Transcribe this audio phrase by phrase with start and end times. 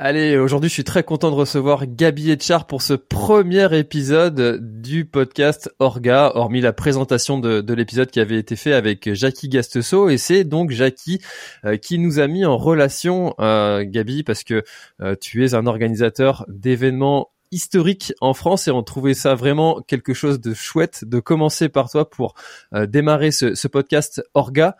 [0.00, 5.04] Allez, aujourd'hui, je suis très content de recevoir Gabi Etchar pour ce premier épisode du
[5.04, 10.08] podcast Orga, hormis la présentation de, de l'épisode qui avait été fait avec Jackie Gastesso.
[10.08, 11.20] Et c'est donc Jackie
[11.64, 14.62] euh, qui nous a mis en relation, euh, Gabi, parce que
[15.00, 20.14] euh, tu es un organisateur d'événements historiques en France et on trouvait ça vraiment quelque
[20.14, 22.34] chose de chouette de commencer par toi pour
[22.72, 24.76] démarrer ce, ce, podcast Orga.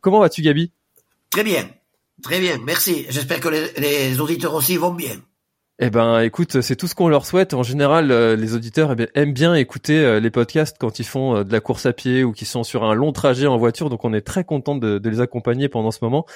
[0.00, 0.72] comment vas-tu, Gabi?
[1.30, 1.68] Très bien.
[2.22, 3.06] Très bien, merci.
[3.08, 5.16] J'espère que les, auditeurs aussi vont bien.
[5.80, 7.54] Eh ben, écoute, c'est tout ce qu'on leur souhaite.
[7.54, 11.36] En général, euh, les auditeurs eh aiment bien écouter euh, les podcasts quand ils font
[11.36, 13.88] euh, de la course à pied ou qu'ils sont sur un long trajet en voiture.
[13.88, 16.26] Donc, on est très content de, les accompagner pendant ce moment.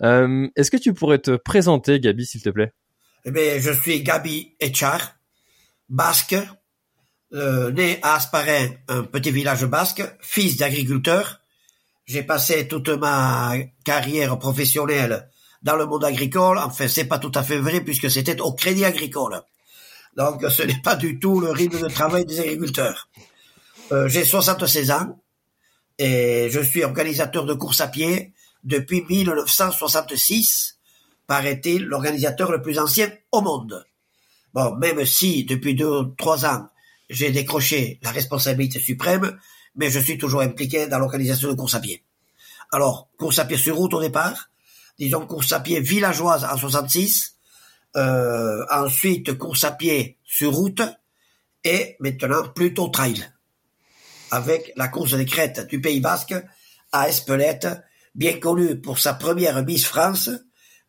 [0.00, 2.72] Est-ce que tu pourrais te présenter, Gabi, s'il te plaît?
[3.24, 5.16] Eh bien, je suis Gabi Echar,
[5.88, 6.36] basque,
[7.32, 11.43] né à Asparin, un petit village basque, fils d'agriculteur,
[12.06, 13.54] j'ai passé toute ma
[13.84, 15.28] carrière professionnelle
[15.62, 16.58] dans le monde agricole.
[16.58, 19.42] Enfin, c'est pas tout à fait vrai puisque c'était au crédit agricole.
[20.16, 23.08] Donc, ce n'est pas du tout le rythme de travail des agriculteurs.
[23.92, 25.18] Euh, j'ai 76 ans
[25.98, 28.32] et je suis organisateur de course à pied
[28.64, 30.78] depuis 1966,
[31.26, 33.84] paraît-il, l'organisateur le plus ancien au monde.
[34.54, 36.68] Bon, même si depuis deux trois ans,
[37.10, 39.38] j'ai décroché la responsabilité suprême,
[39.74, 42.04] mais je suis toujours impliqué dans l'organisation de course à pied.
[42.72, 44.50] Alors, course à pied sur route au départ,
[44.98, 47.36] disons course à pied villageoise en 66,
[47.96, 50.82] euh, ensuite course à pied sur route,
[51.64, 53.24] et maintenant plutôt trail,
[54.30, 56.34] avec la course des crêtes du Pays Basque
[56.92, 57.68] à Espelette,
[58.14, 60.30] bien connue pour sa première Miss France,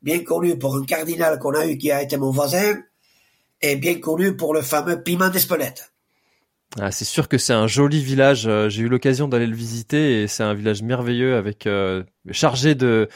[0.01, 2.75] bien connue pour un cardinal qu'on a eu qui a été mon voisin,
[3.61, 5.94] et bien connu pour le fameux piment d'Espelette.
[6.79, 8.47] Ah, c'est sûr que c'est un joli village.
[8.47, 12.75] Euh, j'ai eu l'occasion d'aller le visiter et c'est un village merveilleux avec euh, chargé
[12.75, 13.07] de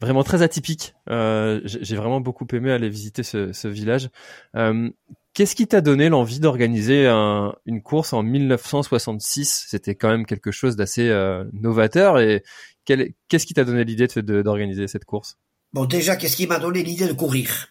[0.00, 0.94] vraiment très atypique.
[1.08, 4.10] Euh, j'ai vraiment beaucoup aimé aller visiter ce, ce village.
[4.54, 4.90] Euh,
[5.36, 10.50] Qu'est-ce qui t'a donné l'envie d'organiser un, une course en 1966 C'était quand même quelque
[10.50, 12.18] chose d'assez euh, novateur.
[12.18, 12.42] Et
[12.86, 15.36] qu'est-ce qui t'a donné l'idée d'organiser cette course?
[15.74, 17.68] Bon, déjà, qu'est-ce qui m'a donné l'idée de courir?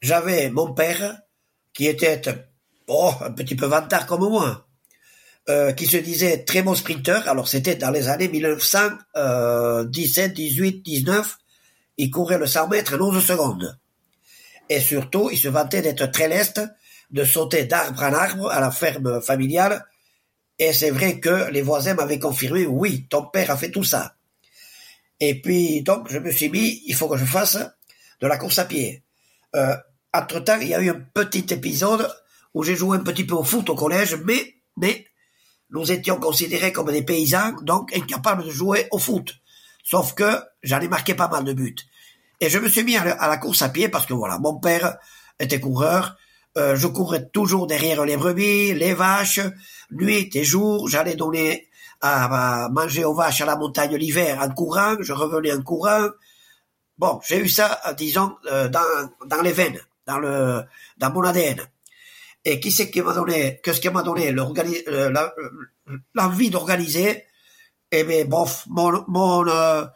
[0.00, 1.20] J'avais mon père
[1.74, 2.22] qui était
[2.88, 4.66] oh, un petit peu vantard comme moi,
[5.48, 7.28] euh, qui se disait très bon sprinter.
[7.28, 11.38] Alors c'était dans les années 1917, 18, 19.
[11.98, 13.78] Il courait le 100 mètres en 11 secondes.
[14.68, 16.60] Et surtout, il se vantait d'être très leste,
[17.10, 19.84] de sauter d'arbre en arbre à la ferme familiale.
[20.58, 24.14] Et c'est vrai que les voisins m'avaient confirmé, oui, ton père a fait tout ça.
[25.20, 27.58] Et puis, donc, je me suis mis, il faut que je fasse
[28.20, 29.02] de la course à pied.
[29.54, 29.76] Euh,
[30.12, 32.08] entre-temps, il y a eu un petit épisode
[32.54, 35.06] où j'ai joué un petit peu au foot au collège, mais, mais,
[35.70, 39.34] nous étions considérés comme des paysans, donc incapables de jouer au foot.
[39.82, 41.76] Sauf que j'en ai marqué pas mal de buts.
[42.40, 44.96] Et je me suis mis à la course à pied parce que voilà, mon père
[45.38, 46.16] était coureur,
[46.56, 49.40] euh, je courais toujours derrière les brebis, les vaches,
[49.90, 51.68] nuit et jour, j'allais donner
[52.00, 56.08] à, manger aux vaches à la montagne l'hiver en courant, je revenais en courant.
[56.98, 60.62] Bon, j'ai eu ça, disons, euh, dans, dans les veines, dans le,
[60.98, 61.60] dans mon ADN.
[62.44, 65.14] Et qui c'est qui m'a donné, qu'est-ce qui m'a donné euh,
[66.14, 67.24] l'envie d'organiser?
[67.90, 69.86] Eh bien, bof, mon, mon, euh,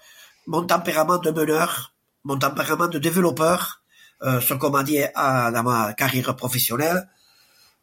[0.47, 1.95] mon tempérament de meneur,
[2.25, 3.83] mon tempérament de développeur,
[4.23, 7.09] euh, ce qu'on m'a dit dans ma carrière professionnelle.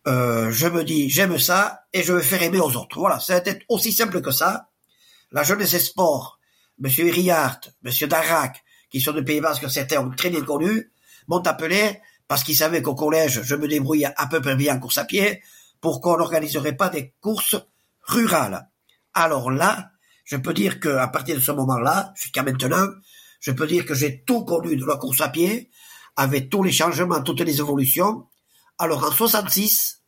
[0.08, 3.00] Euh, je me dis, j'aime ça et je vais faire aimer aux autres.
[3.00, 4.70] Voilà, c'était aussi simple que ça.
[5.32, 6.40] La jeunesse et sport,
[6.80, 10.92] Monsieur Riart, Monsieur Darac, qui sont de Pays Basque, certains ont très bien connu,
[11.28, 14.80] m'ont appelé parce qu'ils savaient qu'au collège, je me débrouillais à peu près bien en
[14.80, 15.42] course à pied,
[15.82, 17.56] pourquoi on n'organiserait pas des courses
[18.04, 18.70] rurales.
[19.14, 19.92] Alors là,
[20.24, 22.88] je peux dire que à partir de ce moment-là, jusqu'à maintenant,
[23.40, 25.70] je peux dire que j'ai tout connu de la course à pied,
[26.16, 28.28] avec tous les changements, toutes les évolutions.
[28.78, 30.02] Alors en 66,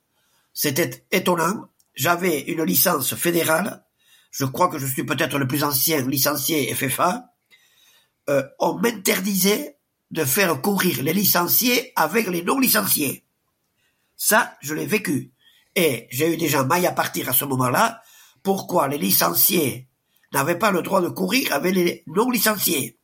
[0.54, 3.86] c'était étonnant, j'avais une licence fédérale,
[4.32, 7.26] je crois que je suis peut-être le plus ancien licencié FFA,
[8.30, 9.77] euh, on m'interdisait
[10.12, 13.24] de faire courir les licenciés avec les non-licenciés.
[14.16, 15.32] Ça, je l'ai vécu.
[15.76, 18.02] Et j'ai eu déjà maille à partir à ce moment-là.
[18.42, 19.88] Pourquoi les licenciés
[20.34, 22.98] n'avaient pas le droit de courir avec les non-licenciés?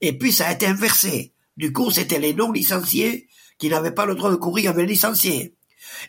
[0.00, 1.32] Et puis ça a été inversé.
[1.56, 5.54] Du coup, c'était les non-licenciés qui n'avaient pas le droit de courir avec les licenciés.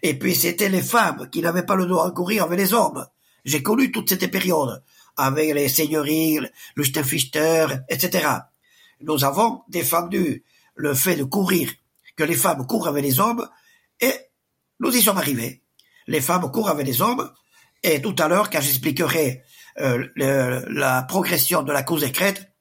[0.02, 3.06] Et puis c'était les femmes qui n'avaient pas le droit de courir avec les hommes.
[3.46, 4.84] J'ai connu toute cette période,
[5.16, 6.40] avec les seigneuries,
[6.76, 8.28] le etc
[9.02, 10.44] nous avons défendu
[10.76, 11.72] le fait de courir,
[12.16, 13.48] que les femmes courent avec les hommes,
[14.00, 14.14] et
[14.80, 15.62] nous y sommes arrivés.
[16.08, 17.32] Les femmes courent avec les hommes,
[17.84, 19.44] et tout à l'heure, quand j'expliquerai
[19.80, 20.08] euh,
[20.68, 22.52] la progression de la cause crêtes,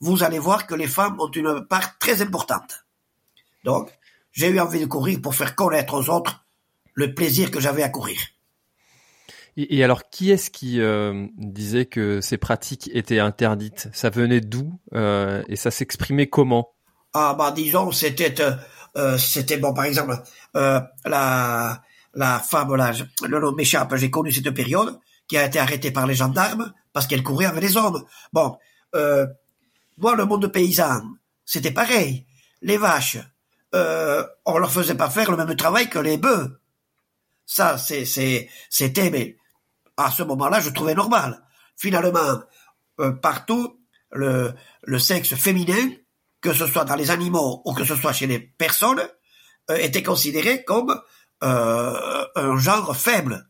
[0.00, 2.84] vous allez voir que les femmes ont une part très importante.
[3.64, 3.90] Donc,
[4.32, 6.44] j'ai eu envie de courir pour faire connaître aux autres
[6.94, 8.18] le plaisir que j'avais à courir.
[9.56, 13.88] Et, alors, qui est-ce qui euh, disait que ces pratiques étaient interdites?
[13.92, 16.72] Ça venait d'où euh, et ça s'exprimait comment?
[17.12, 18.34] Ah bah disons, c'était
[18.96, 20.16] euh, c'était bon par exemple
[20.54, 21.82] la
[22.14, 22.92] la femme là,
[23.26, 27.06] le nom m'échappe, j'ai connu cette période qui a été arrêtée par les gendarmes parce
[27.06, 28.02] qu'elle courait avec les hommes.
[28.32, 28.56] Bon,
[28.94, 31.02] moi le monde paysan,
[31.44, 32.24] c'était pareil.
[32.62, 33.18] Les vaches,
[33.74, 36.58] on leur faisait pas faire le même travail que les bœufs.
[37.44, 39.36] Ça, c'est, c'est, c'était, mais
[40.04, 41.42] à ce moment-là, je trouvais normal.
[41.76, 42.42] Finalement,
[43.00, 43.78] euh, partout,
[44.10, 44.54] le,
[44.98, 45.90] sexe féminin,
[46.40, 49.02] que ce soit dans les animaux ou que ce soit chez les personnes,
[49.70, 51.00] euh, était considéré comme
[51.42, 53.48] euh, un genre faible,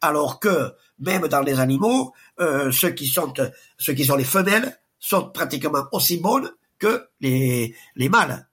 [0.00, 3.32] alors que même dans les animaux, ceux qui sont
[3.78, 8.46] ceux qui sont les femelles sont pratiquement aussi bonnes que les les mâles.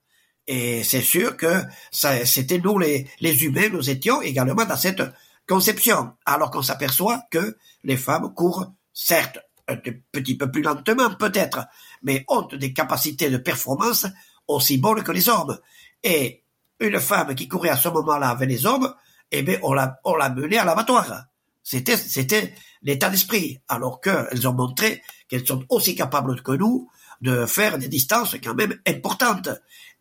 [0.45, 1.61] Et c'est sûr que
[1.91, 5.01] c'était nous les, les humains, nous étions également dans cette
[5.47, 9.77] conception, alors qu'on s'aperçoit que les femmes courent, certes, un
[10.11, 11.65] petit peu plus lentement peut-être,
[12.03, 14.05] mais ont des capacités de performance
[14.47, 15.57] aussi bonnes que les hommes.
[16.03, 16.44] Et
[16.79, 18.94] une femme qui courait à ce moment-là avec les hommes,
[19.31, 21.25] eh bien, on l'a, on l'a menée à l'abattoir.
[21.63, 23.59] C'était, c'était l'état d'esprit.
[23.67, 26.89] Alors qu'elles ont montré qu'elles sont aussi capables que nous
[27.19, 29.50] de faire des distances quand même importantes.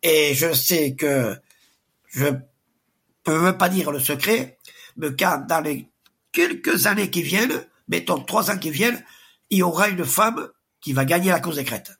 [0.01, 1.35] Et je sais que
[2.07, 2.27] je
[3.23, 4.57] peux pas dire le secret,
[4.97, 5.87] mais quand dans les
[6.31, 9.01] quelques années qui viennent, mettons trois ans qui viennent,
[9.49, 10.49] il y aura une femme
[10.81, 11.97] qui va gagner la cause des crêtes.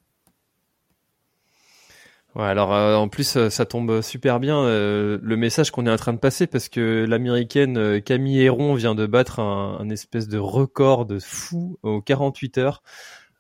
[2.36, 5.92] Ouais, alors euh, en plus euh, ça tombe super bien euh, le message qu'on est
[5.92, 10.28] en train de passer parce que l'américaine Camille Héron vient de battre un, un, espèce
[10.28, 12.84] de record de fou aux 48 heures.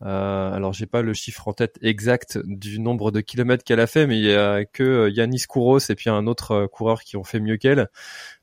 [0.03, 3.87] Euh, alors j'ai pas le chiffre en tête exact du nombre de kilomètres qu'elle a
[3.87, 7.01] fait, mais il y a que euh, Yanis Kouros et puis un autre euh, coureur
[7.01, 7.89] qui ont fait mieux qu'elle.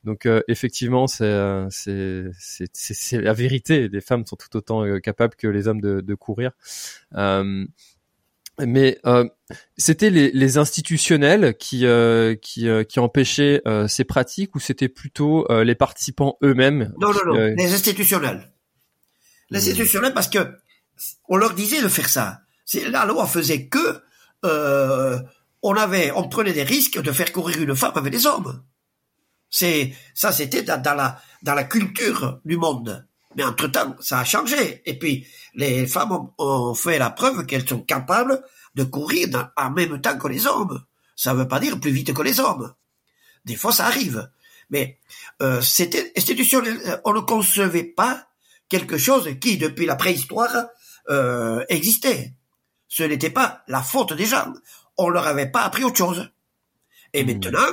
[0.03, 1.33] Donc euh, effectivement, c'est
[1.71, 3.89] c'est c'est la vérité.
[3.89, 6.51] Les femmes sont tout autant capables que les hommes de, de courir.
[8.59, 8.99] mais
[9.77, 11.87] c'était les, les, institutionnels qui
[12.43, 17.73] qui, qui empêchaient ces pratiques ou c'était plutôt les participants eux-mêmes Non non non, les
[17.73, 18.51] institutionnels.
[19.51, 19.63] Les hmm.
[19.63, 20.39] institutionnels parce que
[21.29, 22.41] on leur disait de faire ça.
[22.89, 24.03] La loi faisait que
[24.45, 25.21] euh,
[25.63, 28.63] on avait, on prenait des risques de faire courir une femme avec des hommes.
[29.51, 33.07] C'est ça, c'était dans, la dans la culture du monde.
[33.37, 34.83] Mais entre temps, ça a changé.
[34.85, 38.43] Et puis les femmes ont, fait la preuve qu'elles sont capables
[38.75, 40.83] de courir en même temps que les hommes.
[41.17, 42.75] Ça ne veut pas dire plus vite que les hommes.
[43.45, 44.29] Des fois, ça arrive.
[44.71, 44.99] Mais
[45.43, 47.01] euh, c'était institutionnel.
[47.05, 48.27] On ne concevait pas
[48.69, 50.67] quelque chose qui, depuis la préhistoire,
[51.11, 52.33] euh, existait.
[52.89, 54.53] Ce n'était pas la faute des gens.
[54.97, 56.31] On leur avait pas appris autre chose.
[57.13, 57.27] Et hmm.
[57.27, 57.69] maintenant,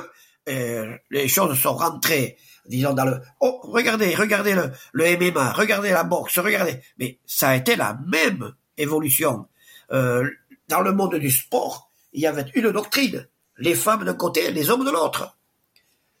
[0.48, 2.36] euh, les choses sont rentrées,
[2.66, 3.20] disons, dans le...
[3.40, 6.80] Oh, regardez, regardez le, le MMA, regardez la boxe, regardez.
[6.98, 9.46] Mais ça a été la même évolution.
[9.92, 10.28] Euh,
[10.68, 13.28] dans le monde du sport, il y avait une doctrine.
[13.58, 15.36] Les femmes d'un côté, les hommes de l'autre.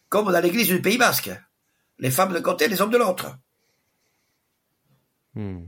[0.08, 1.30] Comme dans l'église du Pays Basque.
[1.98, 3.36] Les femmes d'un côté, les hommes de l'autre.
[5.34, 5.64] Hmm.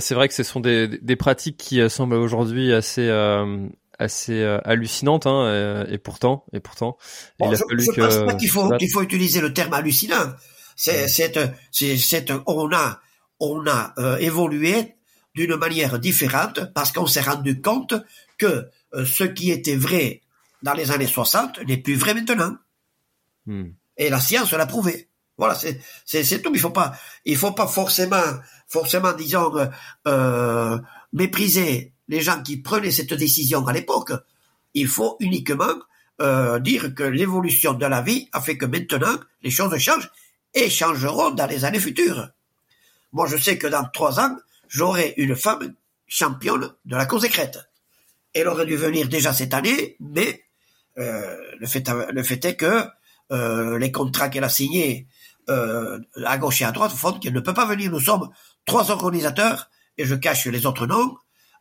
[0.00, 3.66] C'est vrai que ce sont des, des pratiques qui euh, semblent aujourd'hui assez euh,
[3.98, 6.96] assez euh, hallucinantes hein, et, pourtant et pourtant
[7.38, 10.34] il a je, fallu que pense pas qu'il faut qu'il faut utiliser le terme hallucinant.
[10.76, 11.32] C'est c'est
[11.72, 13.00] c'est on a
[13.38, 14.96] on a évolué
[15.34, 17.94] d'une manière différente parce qu'on s'est rendu compte
[18.38, 20.22] que ce qui était vrai
[20.62, 22.56] dans les années 60 n'est plus vrai maintenant.
[23.46, 23.70] Hmm.
[23.96, 25.08] Et la science l'a prouvé.
[25.36, 26.52] Voilà, c'est c'est tout.
[26.54, 28.22] Il faut pas il faut pas forcément
[28.68, 29.66] forcément disons euh,
[30.06, 30.78] euh,
[31.12, 34.12] mépriser les gens qui prenaient cette décision à l'époque.
[34.74, 35.74] Il faut uniquement
[36.20, 40.10] euh, dire que l'évolution de la vie a fait que maintenant les choses changent
[40.54, 42.28] et changeront dans les années futures.
[43.12, 44.36] Moi, je sais que dans trois ans,
[44.68, 45.74] j'aurai une femme
[46.06, 47.58] championne de la course écrète.
[48.32, 50.44] Elle aurait dû venir déjà cette année, mais
[50.96, 52.84] le, fait, est que
[53.78, 55.08] les contrats qu'elle a signés
[55.48, 57.90] euh, à gauche et à droite font qu'elle ne peut pas venir.
[57.90, 58.30] Nous sommes
[58.64, 61.16] trois organisateurs, et je cache les autres noms,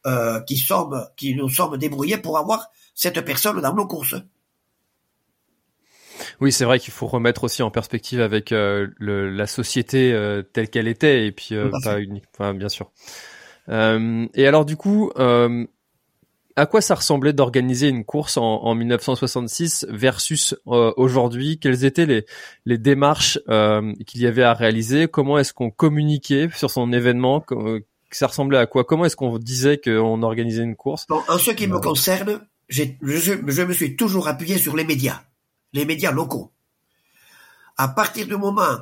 [0.06, 4.16] euh, qui, sommes, qui nous sommes débrouillés pour avoir cette personne dans nos courses.
[6.40, 10.42] Oui, c'est vrai qu'il faut remettre aussi en perspective avec euh, le, la société euh,
[10.42, 12.92] telle qu'elle était et puis euh, pas unique, enfin, bien sûr.
[13.70, 15.12] et alors du coup,
[16.56, 21.60] à quoi ça ressemblait d'organiser une course en, en 1966 versus euh, aujourd'hui?
[21.60, 22.26] Quelles étaient les,
[22.66, 25.08] les démarches euh, qu'il y avait à réaliser?
[25.08, 27.42] Comment est-ce qu'on communiquait sur son événement?
[27.42, 28.84] Que, Ça ressemblait à quoi?
[28.84, 31.08] Comment est-ce qu'on disait qu'on organisait une course?
[31.10, 35.22] En ce qui me concerne, je, je me suis toujours appuyé sur les médias,
[35.74, 36.52] les médias locaux.
[37.78, 38.78] À partir du moment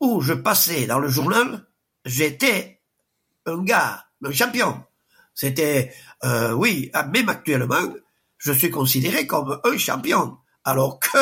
[0.00, 1.64] où je passais dans le journal,
[2.04, 2.80] j'étais
[3.46, 4.82] un gars, un champion.
[5.36, 5.92] C'était,
[6.24, 7.94] euh, oui, même actuellement,
[8.38, 11.18] je suis considéré comme un champion, alors que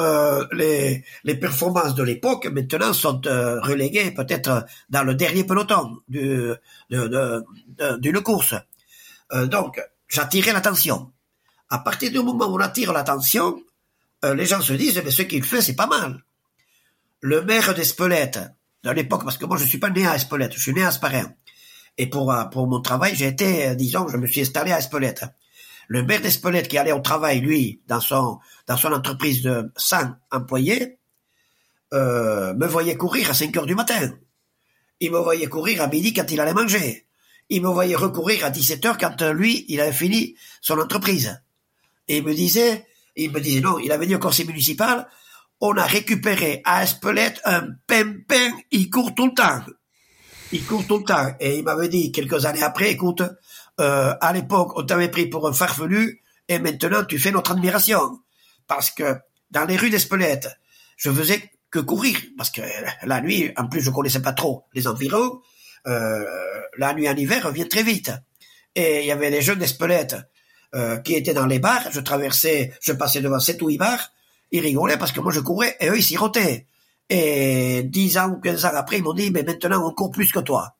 [0.00, 5.98] euh, les, les performances de l'époque maintenant sont euh, reléguées peut-être dans le dernier peloton
[6.08, 7.44] d'une de,
[7.78, 8.54] de, course.
[9.34, 11.12] Euh, donc, j'attirais l'attention.
[11.68, 13.62] À partir du moment où on attire l'attention,
[14.22, 16.22] les gens se disent, mais ce qu'il fait, c'est pas mal.
[17.20, 18.38] Le maire d'Espelette,
[18.84, 20.88] de l'époque, parce que moi je suis pas né à Espelette, je suis né à
[20.88, 21.34] Asparin.
[21.98, 25.24] Et pour, pour mon travail, j'ai été, disons, je me suis installé à Espelette.
[25.88, 30.12] Le maire d'Espelette qui allait au travail, lui, dans son, dans son entreprise de 100
[30.30, 30.98] employés,
[31.92, 34.10] euh, me voyait courir à 5 heures du matin.
[35.00, 37.06] Il me voyait courir à midi quand il allait manger.
[37.50, 41.42] Il me voyait recourir à 17 heures quand euh, lui, il avait fini son entreprise.
[42.08, 45.06] Et il me disait, il me disait non, il avait dit au conseil municipal,
[45.60, 49.60] on a récupéré à Espelette un pimpin, il court tout le temps.
[50.52, 51.34] Il court tout le temps.
[51.40, 53.22] Et il m'avait dit quelques années après, écoute,
[53.80, 58.20] euh, à l'époque, on t'avait pris pour un farfelu, et maintenant tu fais notre admiration.
[58.66, 59.16] Parce que
[59.50, 60.48] dans les rues d'Espelette,
[60.96, 62.60] je faisais que courir, parce que
[63.04, 65.40] la nuit, en plus je connaissais pas trop les environs,
[65.86, 66.24] euh,
[66.76, 68.12] la nuit en hiver revient très vite.
[68.74, 70.16] Et il y avait les jeunes d'Espelette
[70.74, 74.12] euh, qui étaient dans les bars, je traversais, je passais devant sept ou huit bars,
[74.50, 76.66] ils rigolaient parce que moi je courais et eux ils sirotaient.
[77.08, 80.32] Et dix ans ou quinze ans après, ils m'ont dit, mais maintenant on court plus
[80.32, 80.76] que toi.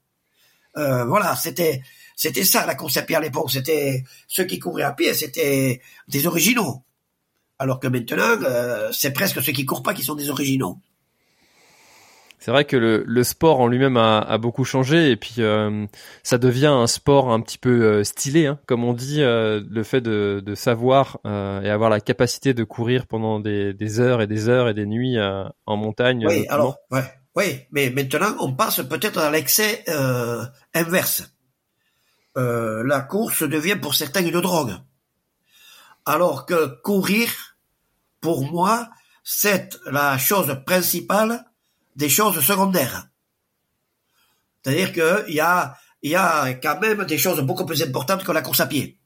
[0.77, 1.83] Euh, voilà, c'était
[2.17, 3.51] c'était ça la course à pied à l'époque.
[3.51, 6.83] C'était ceux qui couraient à pied, c'était des originaux.
[7.59, 10.79] Alors que maintenant, euh, c'est presque ceux qui courent pas qui sont des originaux.
[12.43, 15.87] C'est vrai que le, le, sport en lui-même a, a, beaucoup changé et puis euh,
[16.25, 18.59] ça devient un sport un petit peu euh, stylé, hein.
[18.67, 23.07] comme on dit, euh, le fait de, de savoir et avoir la capacité de courir
[23.07, 26.27] pendant des, des, heures et des heures et des nuits en montagne.
[26.27, 27.05] Oui, alors, ouais,
[27.37, 29.85] oui, mais maintenant on passe peut-être à l'excès
[30.75, 31.33] inverse.
[32.35, 34.75] la course devient pour certains une drogue,
[36.07, 37.57] alors que courir,
[38.21, 38.89] pour moi,
[39.23, 41.45] c'est la chose principale
[41.97, 43.09] des choses secondaires.
[44.63, 48.33] C'est-à-dire qu'il y a, il y a quand même des choses beaucoup plus importantes que
[48.33, 48.99] la course à pied.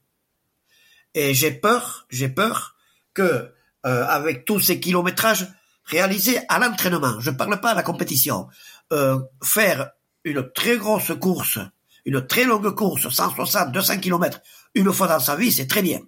[1.13, 2.75] Et j'ai peur, j'ai peur
[3.13, 3.51] que
[3.85, 5.47] euh, avec tous ces kilométrages
[5.85, 8.47] réalisés à l'entraînement, je parle pas à la compétition,
[8.93, 9.91] euh, faire
[10.23, 11.59] une très grosse course,
[12.05, 14.41] une très longue course, 160, 200 kilomètres,
[14.75, 15.99] une fois dans sa vie, c'est très bien.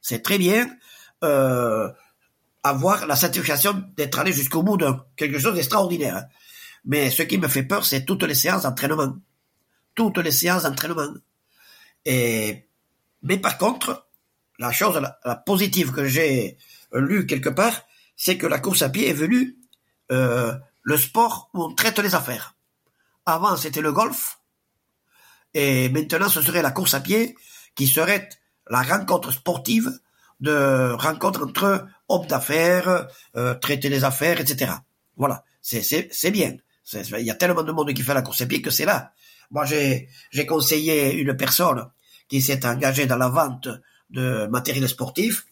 [0.00, 0.68] C'est très bien.
[1.24, 1.90] Euh,
[2.68, 6.24] avoir la satisfaction d'être allé jusqu'au bout de quelque chose d'extraordinaire.
[6.84, 9.16] Mais ce qui me fait peur, c'est toutes les séances d'entraînement.
[9.94, 11.14] Toutes les séances d'entraînement.
[12.04, 12.68] Et,
[13.22, 14.08] mais par contre,
[14.58, 16.56] la chose la, positive que j'ai
[16.92, 17.82] lu quelque part,
[18.16, 19.56] c'est que la course à pied est venue
[20.12, 22.54] euh, le sport où on traite les affaires.
[23.26, 24.38] Avant, c'était le golf,
[25.58, 27.34] et maintenant, ce serait la course à pied
[27.74, 28.28] qui serait
[28.68, 29.90] la rencontre sportive
[30.40, 34.72] de rencontre entre hommes d'affaires, euh, traiter les affaires, etc.
[35.16, 36.56] Voilà, c'est bien.
[36.92, 39.12] Il y a tellement de monde qui fait la course à pied que c'est là.
[39.50, 41.88] Moi, j'ai j'ai conseillé une personne
[42.28, 43.68] qui s'est engagée dans la vente
[44.10, 45.46] de matériel sportif.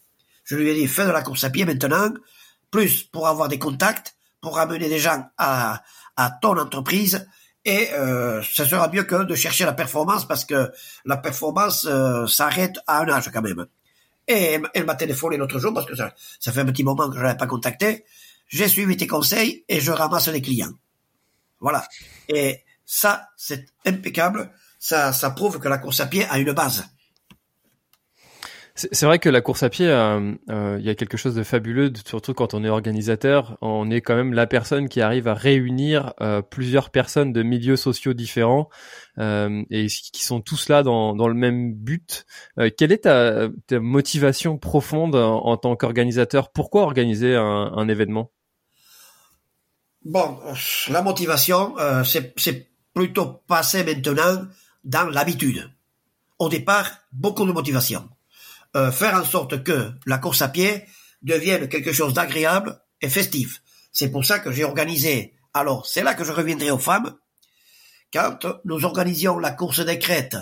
[0.44, 2.12] Je lui ai dit fais de la course à pied maintenant,
[2.70, 5.82] plus pour avoir des contacts, pour amener des gens à
[6.16, 7.26] à ton entreprise
[7.64, 10.70] et euh, ce sera mieux que de chercher la performance parce que
[11.04, 13.66] la performance euh, s'arrête à un âge quand même.
[14.26, 17.22] Et elle m'a téléphoné l'autre jour parce que ça, fait un petit moment que je
[17.22, 18.04] l'avais pas contacté.
[18.48, 20.72] J'ai suivi tes conseils et je ramasse des clients.
[21.60, 21.86] Voilà.
[22.28, 24.50] Et ça, c'est impeccable.
[24.78, 26.84] Ça, ça prouve que la course à pied a une base.
[28.76, 31.44] C'est vrai que la course à pied, euh, euh, il y a quelque chose de
[31.44, 33.56] fabuleux, surtout quand on est organisateur.
[33.60, 37.76] On est quand même la personne qui arrive à réunir euh, plusieurs personnes de milieux
[37.76, 38.68] sociaux différents
[39.16, 42.26] et qui sont tous là dans, dans le même but.
[42.76, 46.50] quelle est ta, ta motivation profonde en, tant qu'organisateur?
[46.50, 48.32] Pourquoi organiser un, un, événement?
[50.04, 50.40] Bon,
[50.90, 54.48] la motivation, c'est plutôt passé maintenant
[54.82, 55.70] dans l'habitude.
[56.40, 58.08] Au départ, beaucoup de motivation.
[58.76, 60.84] Euh, faire en sorte que la course à pied
[61.22, 63.62] devienne quelque chose d'agréable et festif.
[63.92, 65.34] C'est pour ça que j'ai organisé.
[65.52, 67.14] Alors, c'est là que je reviendrai aux femmes.
[68.12, 70.36] Quand nous organisions la course des crêtes,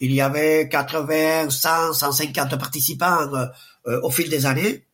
[0.00, 3.32] il y avait 80, 100, 150 participants
[3.86, 4.84] euh, au fil des années.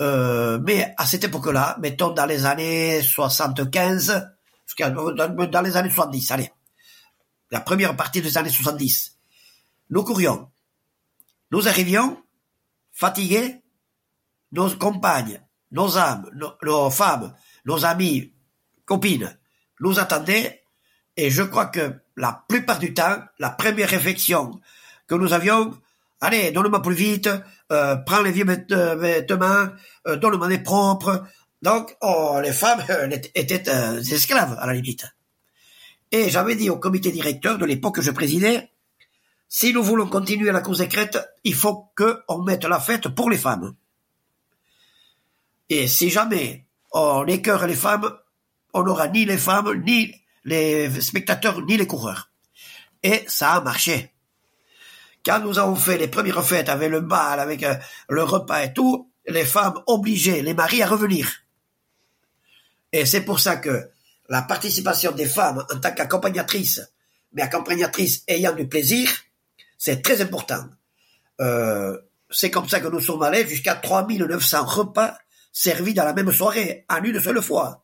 [0.00, 4.28] Euh, mais à cette époque-là, mettons dans les années 75,
[4.78, 6.50] dans les années 70, allez,
[7.52, 9.16] la première partie des années 70,
[9.90, 10.49] nous courions
[11.50, 12.22] nous arrivions
[12.92, 13.62] fatigués,
[14.52, 15.40] nos compagnes,
[15.72, 16.30] nos âmes,
[16.62, 18.32] nos, femmes, nos amis,
[18.84, 19.36] copines
[19.80, 20.64] nous attendaient
[21.16, 24.60] et je crois que la plupart du temps, la première réflexion
[25.06, 25.76] que nous avions,
[26.20, 27.28] allez, donne-moi plus vite,
[27.72, 29.68] euh, prends les vieux vêtements,
[30.06, 31.24] euh, donne-moi des propres.
[31.62, 32.82] Donc, oh, les femmes
[33.34, 35.06] étaient euh, esclaves à la limite.
[36.12, 38.70] Et j'avais dit au comité directeur de l'époque que je présidais,
[39.52, 43.36] si nous voulons continuer la cause secrète, il faut qu'on mette la fête pour les
[43.36, 43.74] femmes.
[45.68, 48.16] Et si jamais on écœure les femmes,
[48.72, 50.14] on n'aura ni les femmes, ni
[50.44, 52.30] les spectateurs, ni les coureurs.
[53.02, 54.12] Et ça a marché.
[55.26, 57.74] Quand nous avons fait les premières fêtes avec le bal, avec euh,
[58.08, 61.28] le repas et tout, les femmes obligeaient les maris à revenir.
[62.92, 63.90] Et c'est pour ça que
[64.28, 66.80] la participation des femmes en tant qu'accompagnatrices,
[67.32, 69.10] mais accompagnatrices ayant du plaisir,
[69.80, 70.66] c'est très important.
[71.40, 71.96] Euh,
[72.28, 75.16] c'est comme ça que nous sommes allés jusqu'à 3900 repas
[75.52, 77.82] servis dans la même soirée, en une seule fois.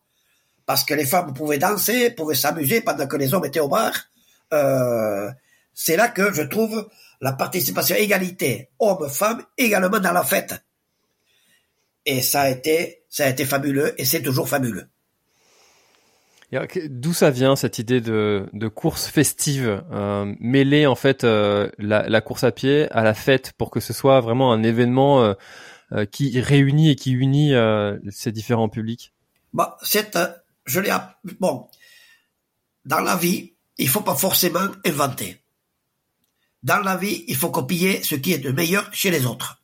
[0.67, 3.91] Parce que les femmes pouvaient danser, pouvaient s'amuser pendant que les hommes étaient au bar.
[4.53, 5.31] Euh,
[5.73, 6.87] c'est là que je trouve
[7.19, 10.53] la participation égalité homme-femme également dans la fête.
[12.05, 14.87] Et ça a été, ça a été fabuleux et c'est toujours fabuleux.
[16.51, 22.21] D'où ça vient cette idée de, de course festive, euh, mêler en fait euh, la,
[22.21, 25.33] course à pied à la fête pour que ce soit vraiment un événement euh,
[25.91, 29.13] euh qui réunit et qui unit euh, ces différents publics?
[29.53, 29.77] Bah,
[30.65, 30.93] je l'ai,
[31.39, 31.67] bon,
[32.85, 35.41] dans la vie, il faut pas forcément inventer.
[36.63, 39.61] Dans la vie, il faut copier ce qui est de meilleur chez les autres.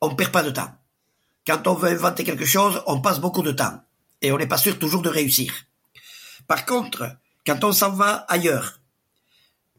[0.00, 0.70] On perd pas de temps.
[1.46, 3.80] Quand on veut inventer quelque chose, on passe beaucoup de temps.
[4.24, 5.52] Et on n'est pas sûr toujours de réussir.
[6.46, 7.14] Par contre,
[7.44, 8.80] quand on s'en va ailleurs,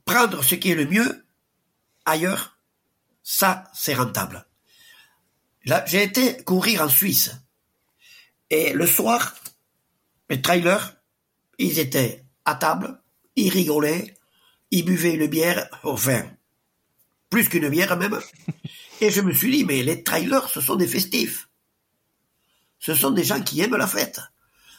[0.06, 1.26] prendre ce qui est le mieux
[2.06, 2.60] ailleurs,
[3.24, 4.46] ça, c'est rentable.
[5.88, 7.32] J'ai été courir en Suisse.
[8.52, 9.34] Et le soir,
[10.30, 10.96] les trailers,
[11.58, 13.02] ils étaient à table,
[13.36, 14.16] ils rigolaient,
[14.70, 16.24] il buvait une bière, enfin,
[17.32, 18.20] plus qu'une bière même.
[19.02, 21.50] Et je me suis dit, mais les trailers, ce sont des festifs.
[22.78, 24.22] Ce sont des gens qui aiment la fête.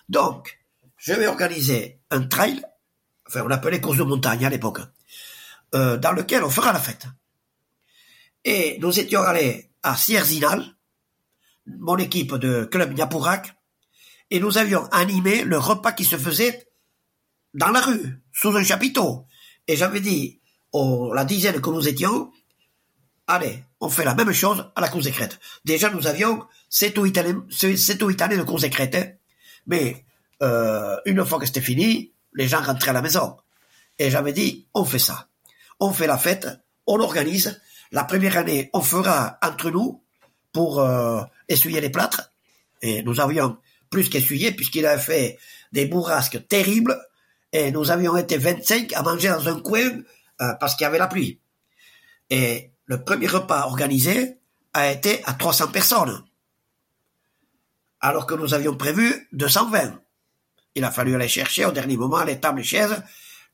[0.08, 0.58] Donc,
[0.96, 2.62] je vais organiser un trail,
[3.26, 4.80] enfin on l'appelait course de montagne à l'époque,
[5.74, 7.06] euh, dans lequel on fera la fête.
[8.44, 10.64] Et nous étions allés à Sierzinal,
[11.66, 13.56] mon équipe de club Niapourak,
[14.30, 16.68] et nous avions animé le repas qui se faisait
[17.54, 19.26] dans la rue, sous un chapiteau.
[19.66, 20.40] Et j'avais dit
[20.72, 22.30] aux la dizaine que nous étions,
[23.26, 25.38] allez, on fait la même chose à la course secrète.
[25.64, 29.20] Déjà, nous avions sept ou huit années, de course secrète.
[29.66, 30.04] Mais
[30.42, 33.36] euh, une fois que c'était fini, les gens rentraient à la maison.
[33.98, 35.28] Et j'avais dit, on fait ça.
[35.80, 36.48] On fait la fête,
[36.86, 37.60] on organise.
[37.92, 40.02] La première année, on fera entre nous
[40.52, 42.30] pour euh, essuyer les plâtres.
[42.82, 43.56] Et nous avions
[43.90, 45.38] plus qu'essuyé puisqu'il avait fait
[45.72, 46.98] des bourrasques terribles
[47.52, 49.90] et nous avions été 25 à manger dans un coin
[50.40, 51.40] euh, parce qu'il y avait la pluie.
[52.28, 54.38] Et le premier repas organisé
[54.74, 56.22] a été à 300 personnes,
[58.00, 60.00] alors que nous avions prévu 220.
[60.74, 63.02] Il a fallu aller chercher au dernier moment les tables et chaises,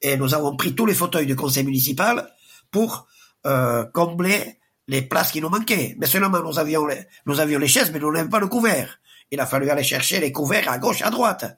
[0.01, 2.29] et nous avons pris tous les fauteuils du conseil municipal
[2.71, 3.07] pour
[3.47, 5.95] euh, combler les places qui nous manquaient.
[5.99, 8.99] Mais seulement nous avions les, nous avions les chaises, mais nous n'avions pas le couvert.
[9.31, 11.57] Il a fallu aller chercher les couverts à gauche, à droite.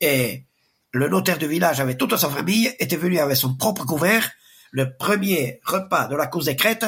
[0.00, 0.44] Et
[0.92, 4.30] le notaire du village avec toute sa famille était venu avec son propre couvert.
[4.72, 6.86] Le premier repas de la cause des crêtes,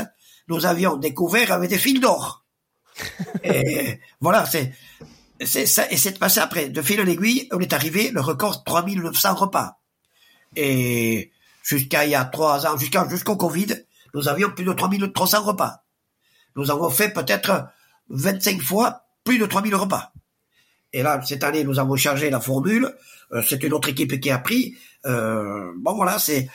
[0.49, 2.45] nous avions des couverts avec des fils d'or.
[3.45, 4.73] et voilà, c'est,
[5.45, 6.69] c'est ça, et c'est passé après.
[6.69, 9.79] De fil en aiguille, on est arrivé, le record 3900 repas.
[10.55, 11.31] Et
[11.63, 15.85] jusqu'à il y a trois ans, jusqu'à, jusqu'au Covid, nous avions plus de 3300 repas.
[16.55, 17.69] Nous avons fait peut-être
[18.09, 20.13] 25 fois plus de 3000 repas.
[20.93, 22.95] Et là, cette année, nous avons chargé la formule.
[23.33, 24.77] Euh, c'est une autre équipe qui a pris.
[25.05, 26.49] Euh, bon, voilà, c'est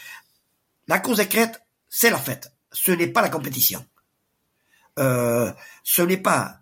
[0.88, 2.52] la cause écrite, c'est la fête.
[2.72, 3.86] Ce n'est pas la compétition.
[4.98, 5.52] Euh,
[5.84, 6.60] ce n'est pas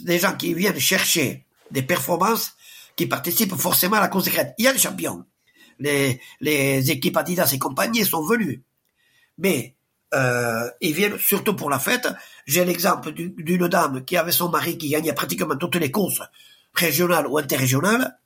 [0.00, 2.52] des gens qui viennent chercher des performances
[2.96, 4.54] qui participent forcément à la écrite.
[4.58, 5.24] Il y a des champions.
[5.78, 8.60] Les, les équipes Adidas et compagnie sont venus.
[9.38, 9.76] Mais
[10.12, 12.08] euh, ils viennent surtout pour la fête.
[12.46, 16.22] J'ai l'exemple d'une dame qui avait son mari qui gagnait pratiquement toutes les courses
[16.74, 18.18] régionales ou interrégionales,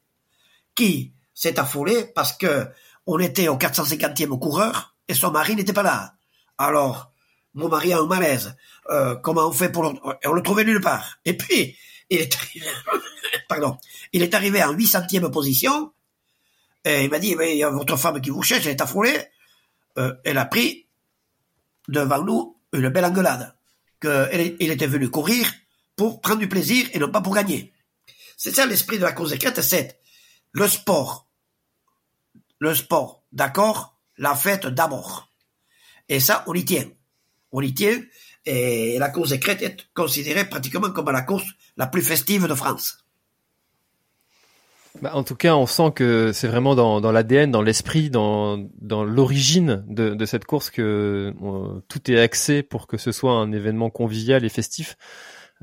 [0.75, 2.67] qui s'est affolée parce que
[3.07, 6.15] on était au 450e coureur et son mari n'était pas là.
[6.57, 7.13] Alors,
[7.53, 8.57] mon mari a un malaise.
[8.91, 9.95] Euh, comment on fait pour.
[10.25, 11.19] On le trouvait nulle part?
[11.25, 11.77] Et puis,
[12.11, 12.67] il est arrivé...
[14.13, 15.93] Il en 800e position.
[16.85, 19.19] Et il m'a dit, il y a votre femme qui vous cherche, elle est affolée.
[19.99, 20.87] Euh, elle a pris
[21.89, 23.55] devant nous une belle engueulade
[24.01, 25.51] qu'il était venu courir
[25.97, 27.73] pour prendre du plaisir et non pas pour gagner.
[28.37, 30.01] C'est ça l'esprit de la course écrite, c'est
[30.53, 31.29] le sport.
[32.59, 35.31] Le sport, d'accord, la fête d'abord.
[36.09, 36.91] Et ça, on y tient.
[37.53, 38.03] On y tient,
[38.47, 43.05] et la course écrite est considérée pratiquement comme la course la plus festive de France.
[45.03, 48.65] Bah, en tout cas, on sent que c'est vraiment dans, dans l'ADN, dans l'esprit, dans,
[48.81, 51.35] dans l'origine de, de, cette course que
[51.89, 54.97] tout est axé pour que ce soit un événement convivial et festif.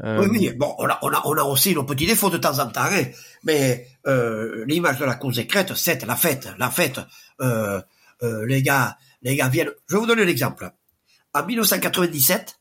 [0.04, 0.20] Euh...
[0.22, 0.52] Oui, oui.
[0.58, 2.82] Bon, on a, on a, on a aussi nos petits défauts de temps en temps,
[2.84, 3.06] hein.
[3.44, 7.00] mais euh, l'image de la course écrite, c'est la fête, la fête.
[7.40, 7.82] Euh,
[8.24, 9.72] euh, les gars, les gars viennent.
[9.88, 10.70] Je vais vous donner un exemple.
[11.34, 12.60] En 1997,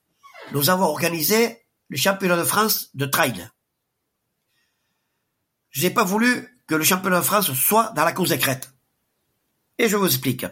[0.53, 1.59] nous avons organisé
[1.89, 3.49] le championnat de France de trail.
[5.71, 8.41] J'ai pas voulu que le championnat de France soit dans la course des.
[9.79, 10.47] Et je vous explique.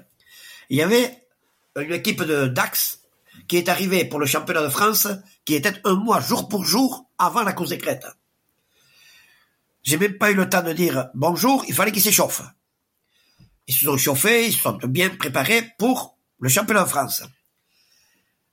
[0.69, 1.27] Il y avait
[1.77, 3.01] une équipe de Dax
[3.47, 5.09] qui est arrivée pour le championnat de France,
[5.45, 7.81] qui était un mois jour pour jour avant la course des.
[9.83, 12.43] J'ai même pas eu le temps de dire bonjour, il fallait qu'ils s'échauffent.
[13.67, 17.23] Ils se sont chauffés, ils se sont bien préparés pour le championnat de France.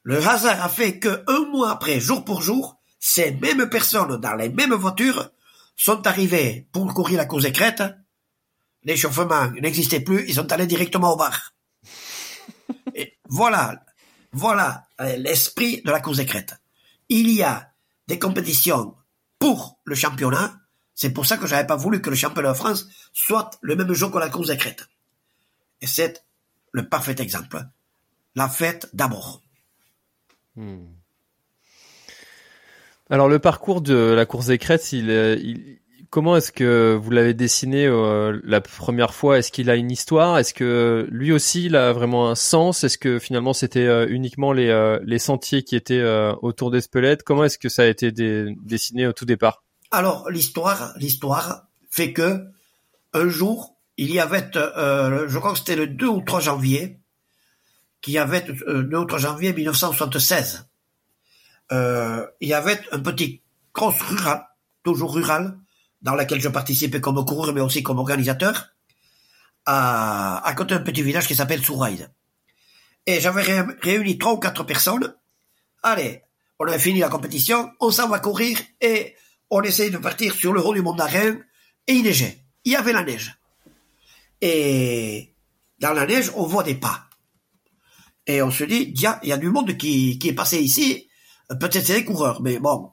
[0.05, 4.35] Le hasard a fait que un mois après, jour pour jour, ces mêmes personnes dans
[4.35, 5.31] les mêmes voitures
[5.75, 7.81] sont arrivés pour courir la course écrète.
[8.83, 11.53] L'échauffement n'existait plus, ils sont allés directement au bar.
[12.93, 13.83] Et voilà,
[14.31, 16.53] voilà euh, l'esprit de la course écrète.
[17.09, 17.71] Il y a
[18.07, 18.95] des compétitions
[19.39, 20.53] pour le championnat.
[20.93, 23.91] C'est pour ça que j'avais pas voulu que le championnat de France soit le même
[23.93, 24.87] jour que la course écrète.
[25.81, 26.23] Et c'est
[26.73, 27.65] le parfait exemple.
[28.35, 29.41] La fête d'abord.
[30.55, 30.85] Hmm.
[33.09, 35.37] Alors le parcours de la course des crêtes, euh,
[36.09, 39.37] comment est-ce que vous l'avez dessiné euh, la première fois?
[39.37, 40.39] Est-ce qu'il a une histoire?
[40.39, 42.83] Est-ce que lui aussi il a vraiment un sens?
[42.83, 46.03] Est-ce que finalement c'était euh, uniquement les, les sentiers qui étaient
[46.41, 49.63] autour d'Espelette Comment est-ce que ça a été dessiné au tout départ?
[49.91, 52.43] Alors l'histoire, l'histoire fait que
[53.13, 56.99] un jour il y avait, je crois que c'était le 2 ou 3 janvier,
[58.05, 60.69] qu'il y avait le 2 ou 3 janvier 1976
[61.71, 63.41] euh, il y avait un petit
[63.73, 64.45] cross rural,
[64.83, 65.57] toujours rural,
[66.03, 68.75] dans laquelle je participais comme coureur, mais aussi comme organisateur,
[69.65, 72.11] à, côté d'un petit village qui s'appelle Souraïd.
[73.07, 73.41] Et j'avais
[73.81, 75.15] réuni trois ou quatre personnes.
[75.81, 76.21] Allez,
[76.59, 79.15] on a fini la compétition, on s'en va courir et
[79.49, 81.43] on essaye de partir sur le haut du mont d'Arène
[81.87, 82.37] et il neigeait.
[82.65, 83.35] Il y avait la neige.
[84.41, 85.33] Et
[85.79, 87.04] dans la neige, on voit des pas.
[88.27, 91.07] Et on se dit, il y a du monde qui, qui est passé ici
[91.49, 92.91] Peut-être c'est des coureurs, mais bon,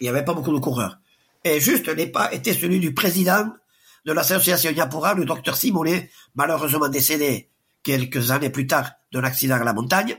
[0.00, 0.98] il n'y avait pas beaucoup de coureurs.
[1.44, 3.48] Et juste les pas étaient celui du président
[4.04, 7.50] de l'association Yapura, le docteur Simonet, malheureusement décédé
[7.82, 10.16] quelques années plus tard d'un accident à la montagne.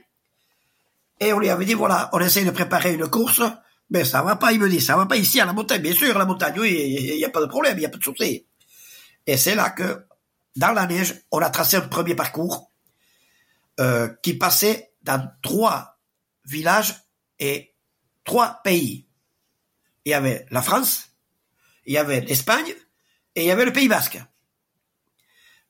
[1.21, 3.41] Et on lui avait dit, voilà, on essaye de préparer une course,
[3.89, 5.93] mais ça va pas, il me dit, ça va pas ici à la montagne, bien
[5.93, 6.71] sûr, la montagne, oui,
[7.12, 8.45] il n'y a pas de problème, il n'y a pas de souci.
[9.25, 10.06] Et c'est là que,
[10.58, 12.72] dans la neige, on a tracé un premier parcours
[14.21, 15.99] qui passait dans trois
[16.45, 16.95] villages
[17.39, 17.75] et
[18.23, 19.07] trois pays.
[20.05, 21.09] Il y avait la France,
[21.86, 22.73] il y avait l'Espagne
[23.36, 24.21] et il y avait le Pays Basque.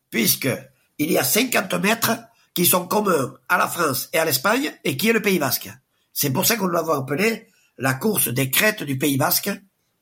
[0.09, 0.49] Puisque
[0.97, 2.11] il y a 50 mètres
[2.53, 5.69] qui sont communs à la France et à l'Espagne et qui est le Pays Basque.
[6.11, 9.49] C'est pour ça qu'on l'avait appelé la course des crêtes du Pays Basque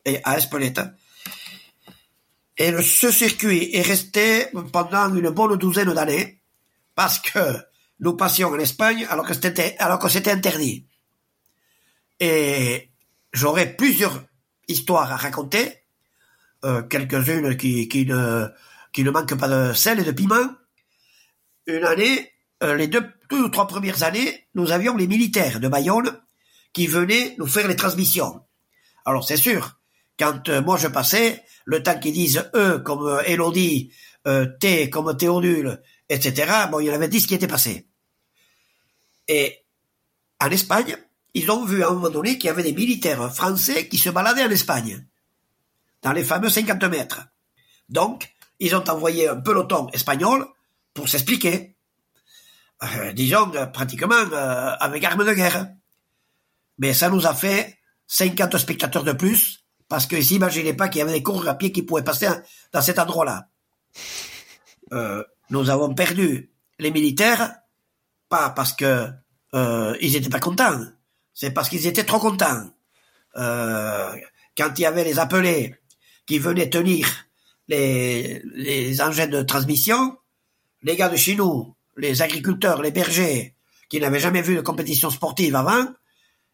[0.06, 0.92] et à Espeleta.
[2.58, 6.42] Et ce circuit est resté pendant une bonne douzaine d'années
[6.96, 7.40] parce que
[8.02, 10.88] nous passions en Espagne alors que c'était, alors que c'était interdit.
[12.20, 12.92] Et
[13.32, 14.24] j'aurais plusieurs
[14.68, 15.84] histoires à raconter,
[16.66, 18.48] euh, quelques-unes qui, qui, ne,
[18.92, 20.50] qui ne manquent pas de sel et de piment.
[21.68, 22.32] Une année,
[22.64, 26.20] euh, les deux, deux ou trois premières années, nous avions les militaires de Bayonne
[26.74, 28.42] qui venaient nous faire les transmissions.
[29.06, 29.80] Alors c'est sûr,
[30.18, 33.92] quand euh, moi je passais, le temps qu'ils disent E comme Elodie,
[34.60, 37.88] T comme Théodule, etc., bon, il y en avait dix qui étaient passés.
[39.28, 39.66] Et
[40.40, 40.98] en Espagne,
[41.34, 44.10] ils ont vu à un moment donné qu'il y avait des militaires français qui se
[44.10, 45.06] baladaient en Espagne,
[46.02, 47.22] dans les fameux 50 mètres.
[47.90, 50.48] Donc, ils ont envoyé un peloton espagnol
[50.94, 51.76] pour s'expliquer.
[52.84, 55.68] Euh, disons, pratiquement euh, avec armes de guerre.
[56.80, 61.02] Mais ça nous a fait 50 spectateurs de plus, parce qu'ils s'imaginaient pas qu'il y
[61.02, 62.28] avait des coureurs à pied qui pouvaient passer
[62.74, 63.50] dans cet endroit-là.
[64.94, 67.54] Euh, nous avons perdu les militaires,
[68.32, 69.10] pas parce que
[69.54, 70.80] euh, ils étaient pas contents,
[71.34, 72.72] c'est parce qu'ils étaient trop contents.
[73.36, 74.16] Euh,
[74.58, 75.76] quand il y avait les appelés
[76.26, 77.08] qui venaient tenir
[77.68, 80.18] les, engins de transmission,
[80.82, 83.56] les gars de chez nous, les agriculteurs, les bergers,
[83.90, 85.86] qui n'avaient jamais vu de compétition sportive avant,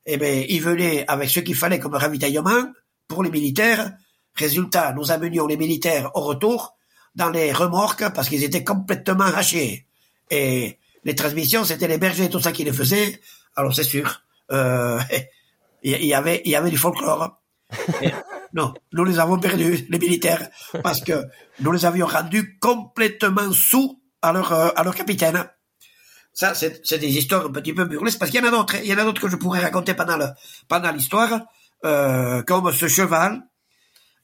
[0.08, 2.74] eh ben, ils venaient avec ce qu'il fallait comme ravitaillement
[3.08, 3.94] pour les militaires.
[4.36, 6.76] Résultat, nous amenions les militaires au retour
[7.14, 9.86] dans les remorques parce qu'ils étaient complètement hachés.
[10.32, 13.22] Et les transmissions, c'était les bergers, tout ça qui les faisaient.
[13.56, 15.00] Alors c'est sûr, euh,
[15.84, 17.42] il y avait, il du folklore.
[18.54, 20.50] non, nous les avons perdus, les militaires,
[20.84, 21.24] parce que
[21.62, 25.50] nous les avions rendus complètement sous à leur, euh, capitaine.
[26.34, 28.88] Ça, c'est des histoires un petit peu burlesques, parce qu'il y en a d'autres, il
[28.88, 31.46] y en a d'autres que je pourrais raconter pendant l'histoire,
[31.86, 33.44] euh, comme ce cheval,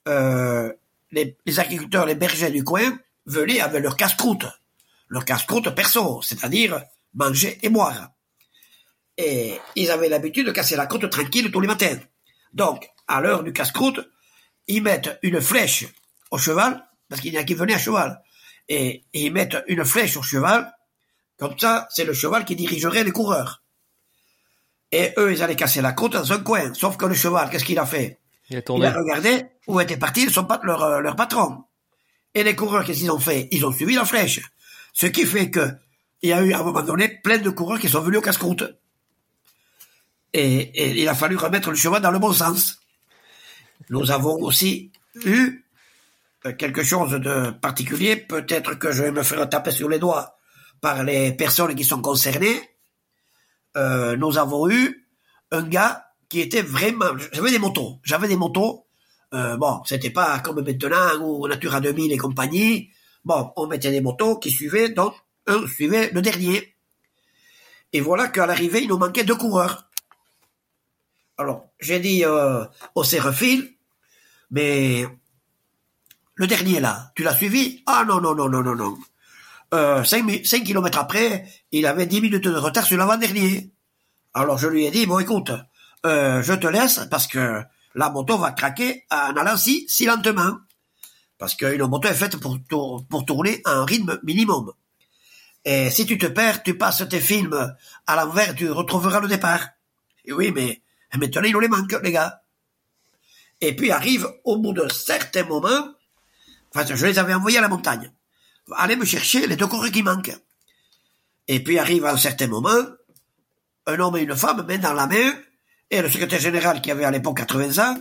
[0.06, 4.46] les, les, agriculteurs, les bergers du coin venaient avec leur casse-croûte,
[5.08, 6.82] leur casse-croûte perso, c'est-à-dire
[7.14, 8.10] manger et boire.
[9.18, 12.00] Et ils avaient l'habitude de casser la croûte tranquille tous les matins.
[12.54, 14.00] Donc, à l'heure du casse-croûte,
[14.68, 15.86] ils mettent une flèche
[16.32, 18.22] au cheval, parce qu'il n'y a qui venait à cheval,
[18.70, 20.74] et, et ils mettent une flèche au cheval,
[21.38, 23.64] comme ça, c'est le cheval qui dirigerait les coureurs.
[24.92, 26.74] Et eux, ils allaient casser la côte dans un coin.
[26.74, 28.86] Sauf que le cheval, qu'est-ce qu'il a fait Il a tourné.
[28.86, 31.64] Il a regardé où était parti son, leur, euh, leur patron.
[32.36, 33.48] Et les coureurs, qu'est-ce qu'ils ont fait?
[33.52, 34.42] Ils ont suivi la flèche.
[34.94, 35.68] Ce qui fait que
[36.22, 38.22] il y a eu à un moment donné plein de coureurs qui sont venus au
[38.22, 38.64] casse-croûte.
[40.32, 42.80] Et, il a fallu remettre le cheval dans le bon sens.
[43.90, 44.92] Nous avons aussi
[45.26, 45.66] eu
[46.58, 48.16] quelque chose de particulier.
[48.16, 50.38] Peut-être que je vais me faire taper sur les doigts
[50.84, 52.60] par les personnes qui sont concernées,
[53.78, 55.08] euh, nous avons eu
[55.52, 57.18] un gars qui était vraiment...
[57.32, 58.86] J'avais des motos, j'avais des motos.
[59.34, 62.92] Euh, bon, c'était pas comme maintenant ou Natura 2000 et compagnie.
[63.26, 65.14] Bon, on mettait des motos qui suivaient, donc
[65.48, 66.76] un suivait le dernier.
[67.94, 69.90] Et voilà qu'à l'arrivée, il nous manquait deux coureurs.
[71.38, 73.76] Alors, j'ai dit euh, au Sérefil,
[74.52, 75.06] mais
[76.36, 77.84] le dernier là, tu l'as suivi?
[77.86, 78.98] Ah non, non, non, non, non, non
[79.74, 83.72] euh, 5, 5 kilomètres après, il avait 10 minutes de retard sur l'avant-dernier.
[84.34, 85.52] Alors je lui ai dit, bon écoute,
[86.06, 87.64] euh, je te laisse parce que
[87.96, 90.58] la moto va craquer en allant si, si lentement.
[91.38, 94.72] Parce qu'une moto est faite pour, tourner à un rythme minimum.
[95.66, 97.76] Et si tu te perds, tu passes tes films
[98.08, 99.68] à l'envers, tu retrouveras le départ.
[100.26, 100.82] Et oui, mais
[101.16, 102.42] maintenant il nous les manque, les gars.
[103.62, 105.94] Et puis arrive, au bout d'un certain moment,
[106.74, 108.12] enfin, je les avais envoyés à la montagne
[108.72, 110.38] allez me chercher les deux coureurs qui manquent.
[111.48, 112.82] Et puis arrive à un certain moment,
[113.86, 115.34] un homme et une femme, main dans la main,
[115.90, 117.98] et le secrétaire général qui avait à l'époque 80 ans,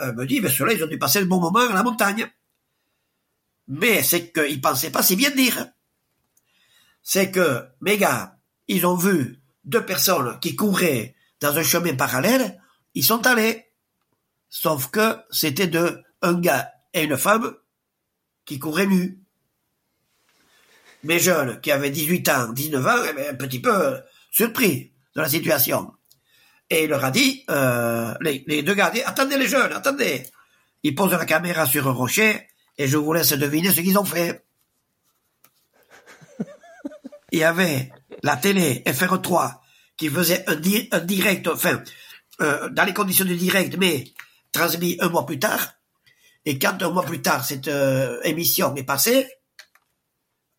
[0.00, 2.28] euh, me dit, mais ceux-là, ils ont dû passer le bon moment à la montagne.
[3.68, 5.66] Mais c'est qu'ils pensaient pas si bien dire.
[7.02, 12.60] C'est que, mes gars, ils ont vu deux personnes qui couraient dans un chemin parallèle,
[12.94, 13.66] ils sont allés.
[14.48, 17.54] Sauf que c'était de un gars et une femme
[18.44, 19.24] qui couraient nus
[21.04, 24.00] mes jeunes qui avaient 18 ans, 19 ans, eh un petit peu
[24.30, 25.92] surpris de la situation.
[26.70, 30.22] Et il leur a dit, euh, les, deux gars, attendez les jeunes, attendez.
[30.82, 34.04] Ils posent la caméra sur un rocher et je vous laisse deviner ce qu'ils ont
[34.04, 34.44] fait.
[37.32, 37.90] Il y avait
[38.22, 39.58] la télé FR3
[39.96, 40.56] qui faisait un,
[41.00, 41.82] direct, enfin,
[42.40, 44.04] euh, dans les conditions du direct, mais
[44.52, 45.74] transmis un mois plus tard.
[46.44, 49.28] Et quand un mois plus tard cette euh, émission est passée,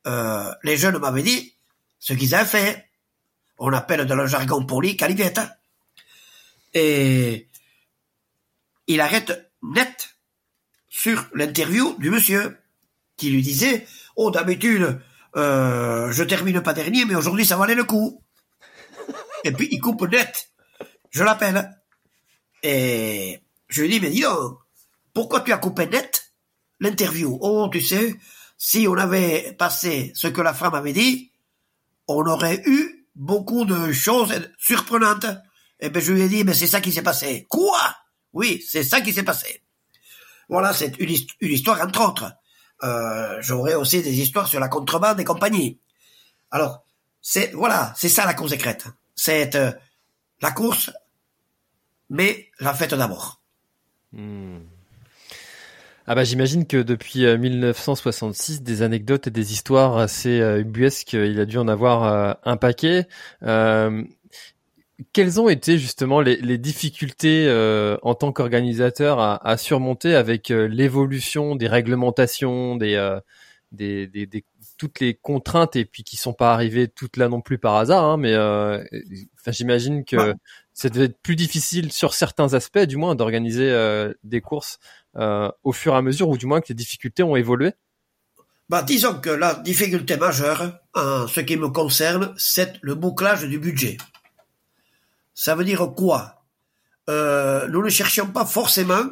[0.08, 1.56] euh, les jeunes m'avaient dit
[2.00, 2.90] ce qu'ils avaient fait.
[3.58, 5.40] On appelle dans le jargon poli calivette.
[6.74, 7.48] Et
[8.88, 10.15] il arrête net
[10.96, 12.58] sur l'interview du monsieur
[13.18, 15.02] qui lui disait oh d'habitude
[15.36, 18.24] euh, je termine pas dernier mais aujourd'hui ça valait le coup
[19.44, 20.50] et puis il coupe net
[21.10, 21.72] je l'appelle
[22.64, 24.60] et je lui dis mais dis donc
[25.14, 26.34] pourquoi tu as coupé net
[26.80, 27.38] l'interview?
[27.42, 28.16] Oh tu sais
[28.58, 31.32] si on avait passé ce que la femme avait dit,
[32.08, 35.26] on aurait eu beaucoup de choses surprenantes.
[35.80, 37.46] Et eh ben je lui ai dit, mais c'est ça qui s'est passé.
[37.50, 37.80] Quoi?
[38.34, 39.62] Oui, c'est ça qui s'est passé.
[40.50, 41.10] Voilà, c'est une,
[41.42, 42.34] histoire entre autres.
[42.84, 45.80] Euh, J'aurais aussi des histoires sur la contrebande et compagnie.
[46.52, 46.84] Alors,
[47.22, 48.86] c'est voilà, c'est ça la course secrète.
[49.16, 49.72] C'est euh,
[50.42, 50.92] la course,
[52.10, 53.42] mais la fête d'abord.
[54.14, 54.60] Hmm.
[56.08, 61.14] Ah bah j'imagine que depuis 1966, euh, des anecdotes et des histoires assez euh, ubuesques,
[61.14, 63.08] il a dû en avoir un paquet.
[65.14, 67.50] Quelles ont été justement les, les difficultés
[68.02, 73.20] en tant qu'organisateur à, à, surmonter avec l'évolution des réglementations, des,
[73.72, 74.46] des, des, des,
[74.78, 78.04] toutes les contraintes et puis qui sont pas arrivées toutes là non plus par hasard,
[78.04, 80.34] hein, mais enfin, j'imagine que
[80.74, 83.70] ça devait être plus difficile sur certains aspects, du moins, d'organiser
[84.24, 84.80] des courses
[85.18, 87.72] euh, au fur et à mesure, ou du moins que les difficultés ont évolué
[88.68, 93.60] bah, disons que la difficulté majeure, en ce qui me concerne, c'est le bouclage du
[93.60, 93.98] budget.
[95.36, 96.44] Ça veut dire quoi?
[97.10, 99.04] Euh, nous ne cherchions pas forcément,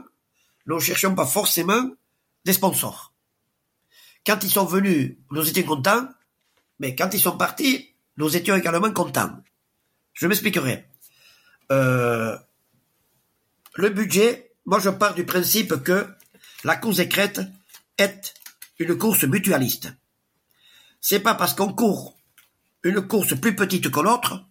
[0.65, 1.91] nous ne cherchions pas forcément
[2.45, 3.13] des sponsors.
[4.25, 6.07] Quand ils sont venus, nous étions contents,
[6.79, 9.37] mais quand ils sont partis, nous étions également contents.
[10.13, 10.87] Je m'expliquerai.
[11.71, 12.37] Euh,
[13.75, 16.07] le budget, moi je pars du principe que
[16.63, 17.41] la course écrète
[17.97, 18.33] est
[18.79, 19.93] une course mutualiste.
[21.01, 22.17] C'est pas parce qu'on court
[22.83, 24.45] une course plus petite que l'autre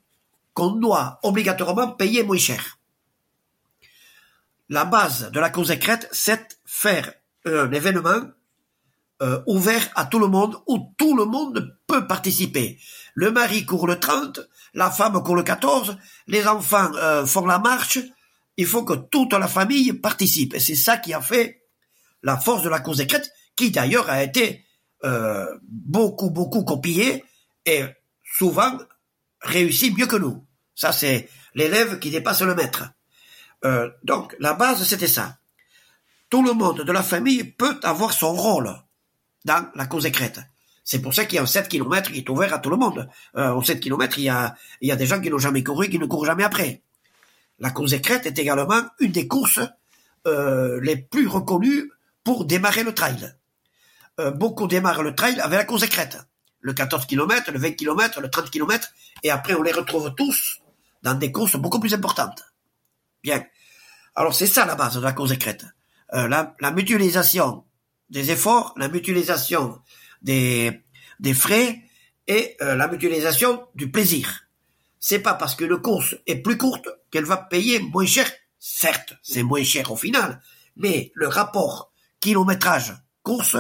[0.54, 2.78] qu'on doit obligatoirement payer moins cher.
[4.68, 7.12] La base de la course écrète, c'est faire
[7.44, 8.22] un événement
[9.22, 12.78] euh, ouvert à tout le monde où tout le monde peut participer.
[13.14, 14.40] Le mari court le 30,
[14.74, 17.98] la femme court le 14, les enfants euh, font la marche.
[18.56, 20.54] Il faut que toute la famille participe.
[20.54, 21.62] Et c'est ça qui a fait
[22.22, 24.64] la force de la course écrète, qui d'ailleurs a été
[25.04, 27.24] euh, beaucoup, beaucoup copiée
[27.66, 27.84] et
[28.24, 28.78] souvent
[29.42, 30.44] réussit mieux que nous.
[30.74, 32.84] Ça, c'est l'élève qui dépasse le maître.
[33.64, 35.38] Euh, donc, la base, c'était ça.
[36.30, 38.72] Tout le monde de la famille peut avoir son rôle
[39.44, 40.40] dans la cause écrite.
[40.84, 42.76] C'est pour ça qu'il y a un 7 km qui est ouvert à tout le
[42.76, 43.08] monde.
[43.36, 44.56] Euh, au 7 km, il y a,
[44.96, 46.82] des gens qui n'ont jamais couru, qui ne courent jamais après.
[47.58, 49.60] La course écrite est également une des courses
[50.26, 51.90] euh, les plus reconnues
[52.24, 53.34] pour démarrer le trail.
[54.20, 56.18] Euh, beaucoup démarrent le trail avec la course écrite
[56.62, 58.88] le 14 km, le 20 km, le 30 km,
[59.22, 60.60] et après on les retrouve tous
[61.02, 62.42] dans des courses beaucoup plus importantes.
[63.22, 63.44] Bien.
[64.14, 65.66] Alors c'est ça la base de la cause écrite.
[66.14, 67.64] Euh, la, mutualisation
[68.10, 69.80] des efforts, la mutualisation
[70.22, 70.82] des,
[71.20, 71.82] des frais
[72.26, 74.46] et euh, la mutualisation du plaisir.
[75.00, 78.30] C'est pas parce que le course est plus courte qu'elle va payer moins cher.
[78.58, 80.40] Certes, c'est moins cher au final,
[80.76, 82.94] mais le rapport kilométrage
[83.24, 83.56] course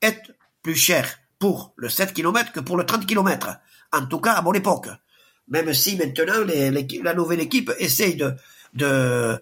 [0.00, 0.20] est
[0.62, 3.58] plus cher pour le 7 km que pour le 30 km.
[3.92, 4.88] En tout cas, à mon époque.
[5.48, 9.40] Même si maintenant, la nouvelle équipe essaye de,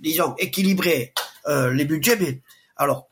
[0.00, 1.12] disons, équilibrer
[1.46, 2.16] euh, les budgets.
[2.16, 2.40] Mais
[2.76, 3.08] alors,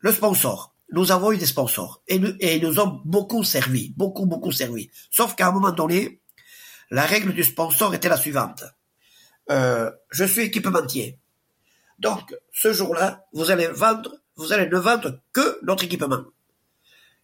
[0.00, 0.74] le sponsor.
[0.92, 4.90] Nous avons eu des sponsors et nous, et nous ont beaucoup servi, beaucoup, beaucoup servi.
[5.08, 6.20] Sauf qu'à un moment donné,
[6.90, 8.64] la règle du sponsor était la suivante.
[9.50, 11.18] Euh, je suis équipementier.
[12.00, 16.24] Donc, ce jour-là, vous allez vendre, vous allez ne vendre que notre équipement.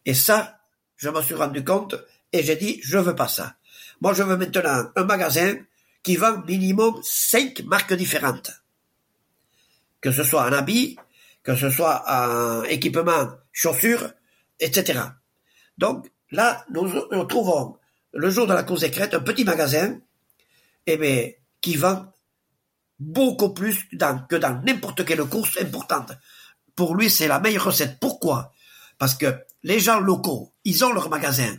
[0.06, 0.60] Et ça,
[0.96, 1.96] je m'en suis rendu compte
[2.32, 3.56] et j'ai dit, je veux pas ça.
[4.00, 5.56] Moi, je veux maintenant un magasin
[6.02, 8.52] qui vend minimum cinq marques différentes.
[10.00, 10.96] Que ce soit un habit,
[11.42, 14.12] que ce soit un équipement, chaussures,
[14.60, 15.00] etc.
[15.76, 16.88] Donc, là, nous,
[17.26, 17.76] trouvons,
[18.12, 19.98] le jour de la course écrite, un petit magasin,
[20.86, 22.12] eh qui vend
[22.98, 26.12] beaucoup plus que dans n'importe quelle course importante.
[26.76, 27.98] Pour lui, c'est la meilleure recette.
[28.00, 28.52] Pourquoi?
[28.98, 31.56] Parce que les gens locaux, ils ont leur magasin.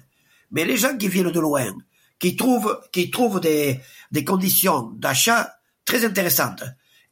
[0.52, 1.74] Mais les gens qui viennent de loin,
[2.20, 3.80] qui trouvent, qui trouvent des,
[4.12, 5.54] des conditions d'achat
[5.86, 6.64] très intéressantes,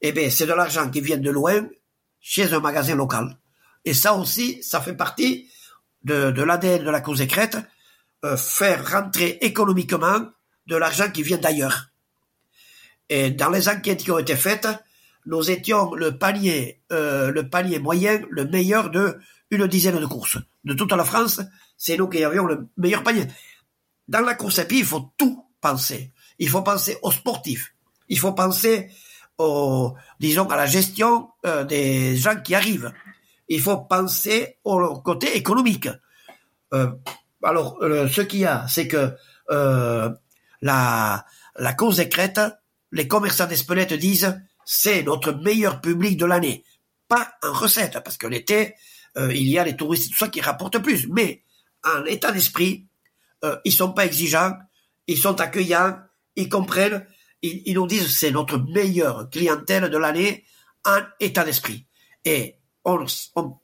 [0.01, 1.67] eh bien, c'est de l'argent qui vient de loin
[2.19, 3.37] chez un magasin local.
[3.83, 5.49] Et ça aussi, ça fait partie
[6.03, 7.57] de, de l'ADN de la cause écrite,
[8.23, 10.21] euh, faire rentrer économiquement
[10.67, 11.91] de l'argent qui vient d'ailleurs.
[13.09, 14.67] Et dans les enquêtes qui ont été faites,
[15.25, 19.19] nous étions le panier, euh, le panier moyen, le meilleur de
[19.51, 20.37] une dizaine de courses.
[20.63, 21.41] De toute la France,
[21.77, 23.27] c'est nous qui avions le meilleur panier.
[24.07, 26.11] Dans la course à pied, il faut tout penser.
[26.39, 27.73] Il faut penser aux sportifs.
[28.09, 28.89] Il faut penser
[30.19, 32.91] disons, à la gestion euh, des gens qui arrivent.
[33.47, 35.89] Il faut penser au côté économique.
[36.73, 36.91] Euh,
[37.43, 39.13] alors, euh, ce qu'il y a, c'est que
[40.61, 41.25] la,
[41.57, 42.39] la course écrète,
[42.91, 46.63] les commerçants d'Espelette disent, c'est notre meilleur public de l'année.
[47.07, 48.73] Pas en recette, parce que l'été,
[49.17, 51.07] euh, il y a les touristes tout ça qui rapportent plus.
[51.07, 51.43] Mais
[51.83, 52.87] en état d'esprit,
[53.43, 54.53] euh, ils sont pas exigeants,
[55.07, 55.97] ils sont accueillants,
[56.35, 57.05] ils comprennent,
[57.41, 60.45] ils, ils nous disent c'est notre meilleure clientèle de l'année
[60.85, 61.85] en état d'esprit.
[62.23, 63.57] Et on, on,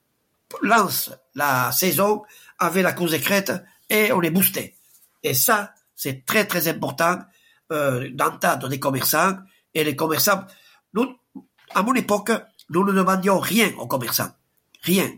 [0.62, 2.24] lance la saison
[2.60, 3.54] avec la cause écrite
[3.90, 4.76] et on est boosté.
[5.24, 7.20] Et ça, c'est très très important
[7.72, 9.38] euh, d'entendre des commerçants
[9.74, 10.44] et les commerçants.
[10.94, 11.08] Nous,
[11.74, 12.32] à mon époque,
[12.70, 14.32] nous ne demandions rien aux commerçants,
[14.82, 15.10] rien.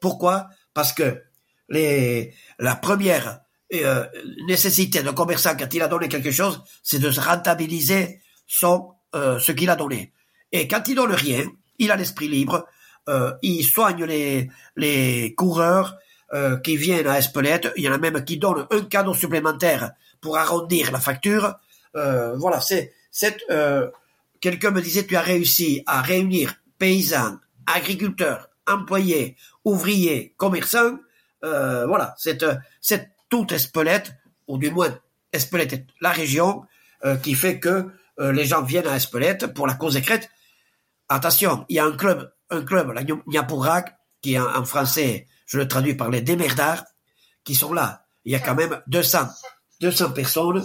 [0.00, 0.48] Pourquoi?
[0.74, 1.22] Parce que
[1.68, 3.40] la première
[3.74, 4.06] euh,
[4.46, 9.52] nécessité d'un commerçant quand il a donné quelque chose, c'est de rentabiliser son euh, ce
[9.52, 10.12] qu'il a donné.
[10.52, 11.46] Et quand il donne rien,
[11.78, 12.66] il a l'esprit libre,
[13.08, 15.96] euh, il soigne les, coureurs
[16.34, 17.72] euh, qui viennent à Espelette.
[17.76, 21.54] Il y en a même qui donnent un cadeau supplémentaire pour arrondir la facture.
[21.94, 22.92] Voilà, c'est
[24.40, 30.98] quelqu'un me disait tu as réussi à réunir paysans, agriculteurs, employés, ouvriers, commerçants,
[31.44, 32.44] euh, voilà, c'est
[32.80, 34.14] c'est toute Espelette,
[34.46, 34.98] ou du moins
[35.32, 36.64] Espelette est la région
[37.04, 37.88] euh, qui fait que
[38.20, 40.28] euh, les gens viennent à Espelette pour la cause écrite.
[41.08, 45.58] Attention, il y a un club, un club, la Nyapurag, qui est en, français, je
[45.58, 46.84] le traduis par les démerdards,
[47.44, 48.04] qui sont là.
[48.24, 49.28] Il y a quand même 200,
[49.80, 50.64] 200 personnes,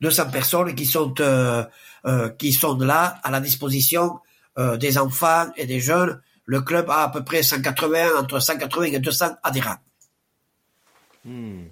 [0.00, 1.64] 200 personnes qui sont euh,
[2.06, 4.20] euh, qui sont là à la disposition
[4.58, 6.20] euh, des enfants et des jeunes.
[6.46, 9.76] Le club a à peu près 180, entre 180 et 200 adhérents.
[11.24, 11.64] Hmm.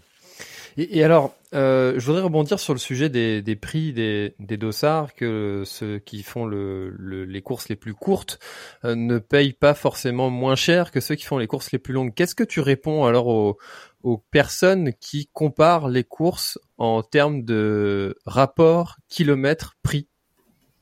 [0.76, 5.14] Et, alors, euh, je voudrais rebondir sur le sujet des, des prix des, des, dossards,
[5.14, 6.90] que ceux qui font le,
[7.24, 8.40] les courses les plus courtes
[8.84, 11.94] euh, ne payent pas forcément moins cher que ceux qui font les courses les plus
[11.94, 12.12] longues.
[12.12, 13.58] Qu'est-ce que tu réponds alors aux,
[14.02, 20.08] aux personnes qui comparent les courses en termes de rapport kilomètre-prix?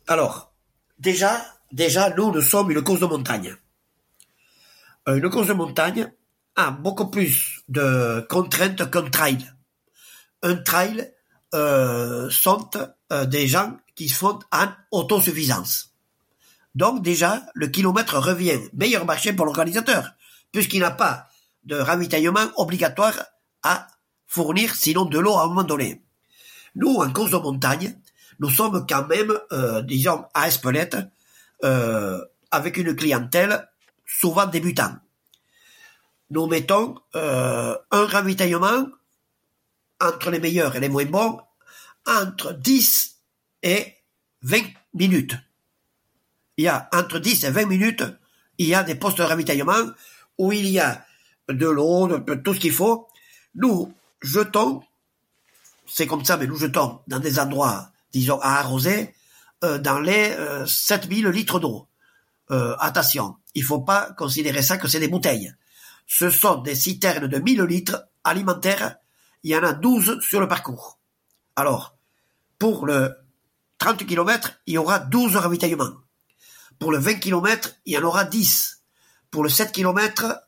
[0.06, 0.54] Alors,
[0.98, 1.38] déjà,
[1.70, 3.54] déjà, nous, nous sommes une course de montagne.
[5.08, 6.12] Euh, une course de montagne
[6.56, 9.52] a beaucoup plus de contraintes qu'un trail
[10.42, 11.12] un trail
[11.54, 12.70] euh, sont
[13.12, 15.94] euh, des gens qui font en autosuffisance.
[16.74, 20.14] Donc déjà, le kilomètre revient meilleur marché pour l'organisateur,
[20.50, 21.28] puisqu'il n'a pas
[21.64, 23.14] de ravitaillement obligatoire
[23.62, 23.86] à
[24.26, 26.02] fournir, sinon de l'eau à un moment donné.
[26.74, 27.94] Nous, en course de montagne,
[28.40, 30.96] nous sommes quand même, euh, disons, à Espelette,
[31.64, 32.18] euh,
[32.50, 33.68] avec une clientèle
[34.22, 34.94] souvent débutant.
[36.30, 38.86] Nous mettons euh, un ravitaillement
[40.00, 41.40] entre les meilleurs et les moins bons,
[42.06, 43.16] entre 10
[43.64, 43.94] et
[44.42, 44.62] 20
[44.94, 45.34] minutes.
[46.56, 48.04] Il y a entre 10 et 20 minutes,
[48.58, 49.90] il y a des postes de ravitaillement
[50.38, 51.04] où il y a
[51.48, 53.08] de l'eau, de, tout ce qu'il faut.
[53.56, 54.82] Nous jetons,
[55.86, 59.14] c'est comme ça, mais nous jetons dans des endroits, disons, à arroser,
[59.64, 61.88] euh, dans les euh, 7000 litres d'eau.
[62.50, 65.54] Euh, attention, il faut pas considérer ça que c'est des bouteilles.
[66.06, 68.96] Ce sont des citernes de 1000 litres alimentaires
[69.42, 70.98] il y en a 12 sur le parcours.
[71.56, 71.96] Alors,
[72.58, 73.16] pour le
[73.78, 75.92] 30 km, il y aura 12 ravitaillements.
[76.78, 78.82] Pour le 20 km, il y en aura 10.
[79.30, 80.40] Pour le 7 km,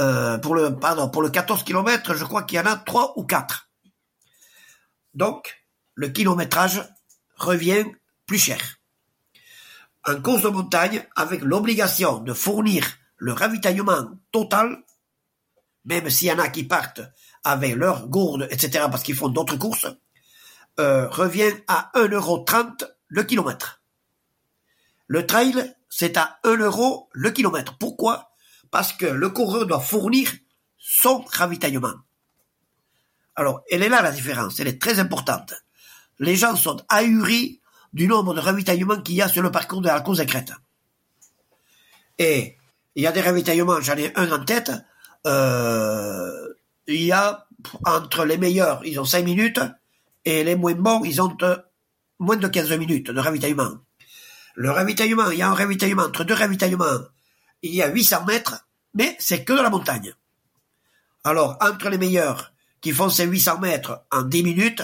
[0.00, 3.14] euh, pour le pardon, pour le 14 km, je crois qu'il y en a 3
[3.16, 3.68] ou 4.
[5.14, 5.64] Donc,
[5.94, 6.82] le kilométrage
[7.36, 7.84] revient
[8.26, 8.81] plus cher.
[10.06, 12.84] En course de montagne, avec l'obligation de fournir
[13.16, 14.82] le ravitaillement total,
[15.84, 17.02] même s'il y en a qui partent
[17.44, 19.86] avec leurs gourdes, etc., parce qu'ils font d'autres courses,
[20.80, 23.82] euh, revient à 1,30€ le kilomètre.
[25.06, 27.76] Le trail, c'est à 1 euro le kilomètre.
[27.78, 28.32] Pourquoi?
[28.70, 30.32] Parce que le coureur doit fournir
[30.78, 31.94] son ravitaillement.
[33.36, 35.54] Alors, elle est là la différence, elle est très importante.
[36.18, 37.61] Les gens sont ahuris
[37.92, 40.52] du nombre de ravitaillements qu'il y a sur le parcours de la course Crète.
[42.18, 42.56] Et
[42.94, 44.72] il y a des ravitaillements, j'en ai un en tête,
[45.26, 46.48] euh,
[46.86, 47.46] il y a
[47.86, 49.60] entre les meilleurs, ils ont 5 minutes,
[50.24, 51.56] et les moins bons, ils ont euh,
[52.18, 53.78] moins de 15 minutes de ravitaillement.
[54.54, 57.00] Le ravitaillement, il y a un ravitaillement, entre deux ravitaillements,
[57.62, 60.14] il y a 800 mètres, mais c'est que de la montagne.
[61.24, 64.82] Alors, entre les meilleurs qui font ces 800 mètres en 10 minutes,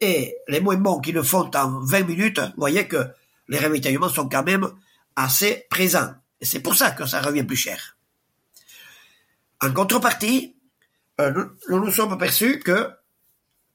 [0.00, 3.08] et les moins bons qui le font en 20 minutes, vous voyez que
[3.48, 4.68] les ravitaillements sont quand même
[5.14, 6.14] assez présents.
[6.40, 7.96] Et c'est pour ça que ça revient plus cher.
[9.62, 10.56] En contrepartie,
[11.20, 11.32] euh,
[11.68, 12.90] nous, nous sommes aperçus que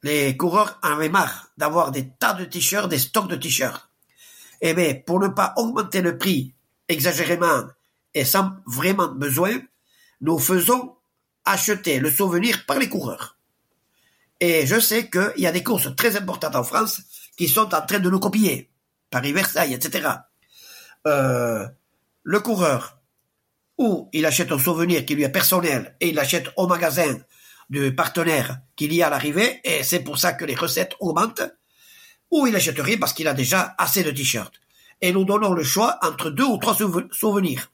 [0.03, 3.89] les coureurs avaient marre d'avoir des tas de t-shirts, des stocks de t-shirts.
[4.61, 6.53] Eh bien, pour ne pas augmenter le prix
[6.87, 7.63] exagérément
[8.13, 9.59] et sans vraiment besoin,
[10.21, 10.95] nous faisons
[11.45, 13.37] acheter le souvenir par les coureurs.
[14.41, 17.01] Et je sais qu'il y a des courses très importantes en France
[17.37, 18.71] qui sont en train de nous copier.
[19.11, 20.09] Paris-Versailles, etc.
[21.07, 21.65] Euh,
[22.23, 22.97] le coureur
[23.77, 27.17] ou il achète un souvenir qui lui est personnel et il l'achète au magasin
[27.69, 31.55] du partenaire qu'il y a à l'arrivée, et c'est pour ça que les recettes augmentent,
[32.29, 34.53] ou il achète rien parce qu'il a déjà assez de t-shirts.
[34.99, 36.75] Et nous donnons le choix entre deux ou trois
[37.11, 37.71] souvenirs.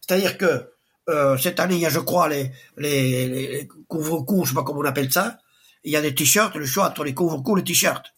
[0.00, 0.70] C'est-à-dire que
[1.08, 4.64] euh, cette année, il y a, je crois, les, les, les couvre-coups, je sais pas
[4.64, 5.38] comment on appelle ça.
[5.88, 8.14] Il y a des t-shirts, le choix entre les couvre-coups et les t-shirts.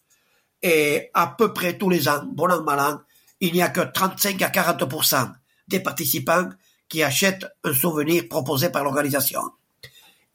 [0.60, 3.00] Et à peu près tous les ans, bon an, mal an,
[3.38, 5.32] il n'y a que 35 à 40%
[5.68, 6.48] des participants
[6.88, 9.42] qui achètent un souvenir proposé par l'organisation.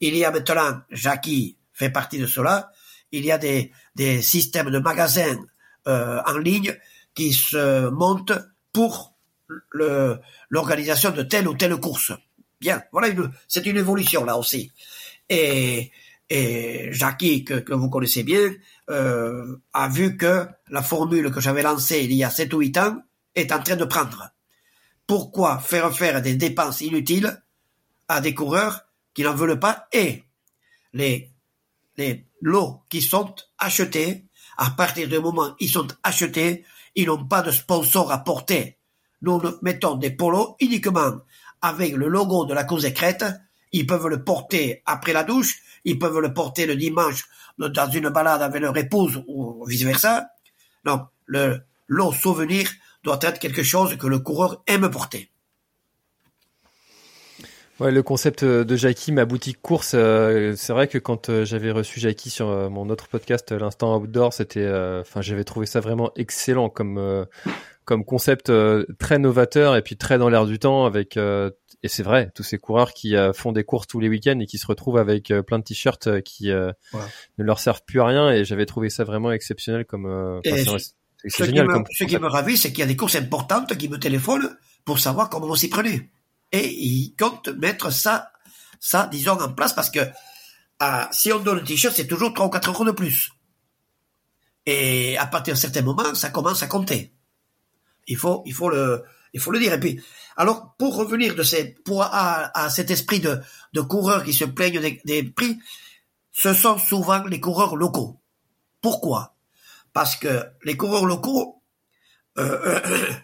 [0.00, 2.72] Il y a maintenant, Jackie fait partie de cela,
[3.12, 5.36] il y a des, des systèmes de magasins
[5.88, 6.74] euh, en ligne
[7.14, 8.32] qui se montent
[8.72, 9.14] pour
[10.48, 12.12] l'organisation de telle ou telle course.
[12.62, 13.14] Bien, voilà,
[13.46, 14.72] c'est une évolution là aussi.
[15.28, 15.92] Et,
[16.28, 18.52] et Jackie, que, que vous connaissez bien,
[18.90, 22.78] euh, a vu que la formule que j'avais lancée il y a 7 ou 8
[22.78, 23.02] ans
[23.34, 24.30] est en train de prendre.
[25.06, 27.42] Pourquoi faire faire des dépenses inutiles
[28.08, 28.82] à des coureurs
[29.14, 30.24] qui n'en veulent pas et
[30.92, 31.30] les,
[31.96, 34.26] les lots qui sont achetés
[34.58, 36.64] À partir du moment où ils sont achetés,
[36.94, 38.78] ils n'ont pas de sponsor à porter.
[39.22, 41.20] Nous mettons des polos uniquement
[41.62, 43.24] avec le logo de la cause écrète.
[43.72, 47.24] Ils peuvent le porter après la douche, ils peuvent le porter le dimanche
[47.58, 50.28] dans une balade avec leur épouse ou vice versa.
[50.84, 52.68] Non, le lot souvenir
[53.02, 55.30] doit être quelque chose que le coureur aime porter.
[57.78, 61.70] Ouais, le concept de Jackie, ma boutique course, euh, c'est vrai que quand euh, j'avais
[61.70, 64.66] reçu Jackie sur euh, mon autre podcast, l'instant outdoor, c'était,
[65.00, 67.26] enfin, j'avais trouvé ça vraiment excellent comme
[67.86, 68.52] comme concept
[68.98, 72.58] très novateur et puis très dans l'air du temps avec et c'est vrai tous ces
[72.58, 75.64] coureurs qui font des courses tous les week-ends et qui se retrouvent avec plein de
[75.64, 76.74] t-shirts qui ne
[77.38, 81.84] leur servent plus à rien et j'avais trouvé ça vraiment exceptionnel comme c'est génial me,
[81.90, 84.98] ce qui me ravit c'est qu'il y a des courses importantes qui me téléphonent pour
[84.98, 86.10] savoir comment on s'y prenait
[86.52, 88.32] et ils comptent mettre ça,
[88.80, 90.00] ça, disons, en place parce que
[90.78, 93.32] ah, si on donne le t-shirt, c'est toujours 3 ou 4 euros de plus.
[94.66, 97.12] Et à partir d'un certain moment, ça commence à compter.
[98.06, 99.72] Il faut, il faut le, il faut le dire.
[99.72, 100.00] Et puis,
[100.36, 103.40] alors, pour revenir de ces, pour, à, cet esprit de,
[103.72, 105.58] de coureurs qui se plaignent des, prix,
[106.32, 108.20] ce sont souvent les coureurs locaux.
[108.80, 109.34] Pourquoi?
[109.92, 111.62] Parce que les coureurs locaux,
[112.38, 112.80] euh,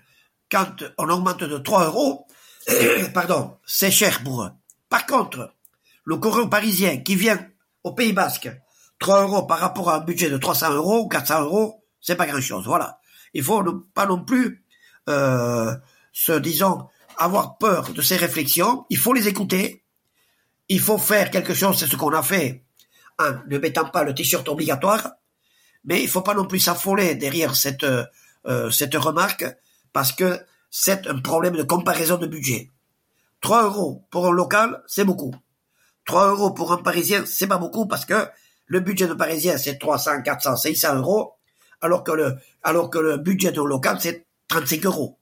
[0.51, 2.27] quand on augmente de 3 euros,
[3.15, 4.51] pardon, c'est cher pour eux.
[4.89, 5.55] Par contre,
[6.05, 7.47] le coureur parisien qui vient
[7.85, 8.51] au Pays Basque,
[8.99, 12.27] 3 euros par rapport à un budget de 300 euros ou 400 euros, c'est pas
[12.27, 12.67] grand chose.
[12.67, 13.01] Voilà.
[13.35, 13.63] Il faut
[13.95, 14.62] pas non plus,
[15.07, 16.87] se disons,
[17.19, 18.85] avoir peur de ces réflexions.
[18.91, 19.83] Il faut les écouter.
[20.69, 22.65] Il faut faire quelque chose, c'est ce qu'on a fait,
[23.19, 25.13] en ne mettant pas le t-shirt obligatoire.
[25.85, 29.45] Mais il faut pas non plus s'affoler derrière cette, euh, cette remarque,
[29.93, 30.39] parce que
[30.71, 32.71] c'est un problème de comparaison de budget.
[33.41, 35.35] 3 euros pour un local, c'est beaucoup.
[36.07, 38.27] 3 euros pour un Parisien, c'est pas beaucoup parce que
[38.67, 41.35] le budget de Parisien, c'est 300, 400, 500 euros,
[41.81, 45.19] alors que le, alors que le budget de local, c'est 35 euros.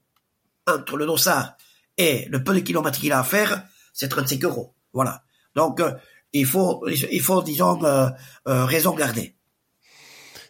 [0.67, 1.55] Entre le dossard
[1.97, 3.63] et le peu de kilomètres qu'il a à faire,
[3.93, 4.75] c'est 35 euros.
[4.93, 5.23] Voilà.
[5.55, 5.93] Donc, euh,
[6.33, 8.09] il faut, il faut, disons, euh,
[8.47, 9.35] euh, raison garder.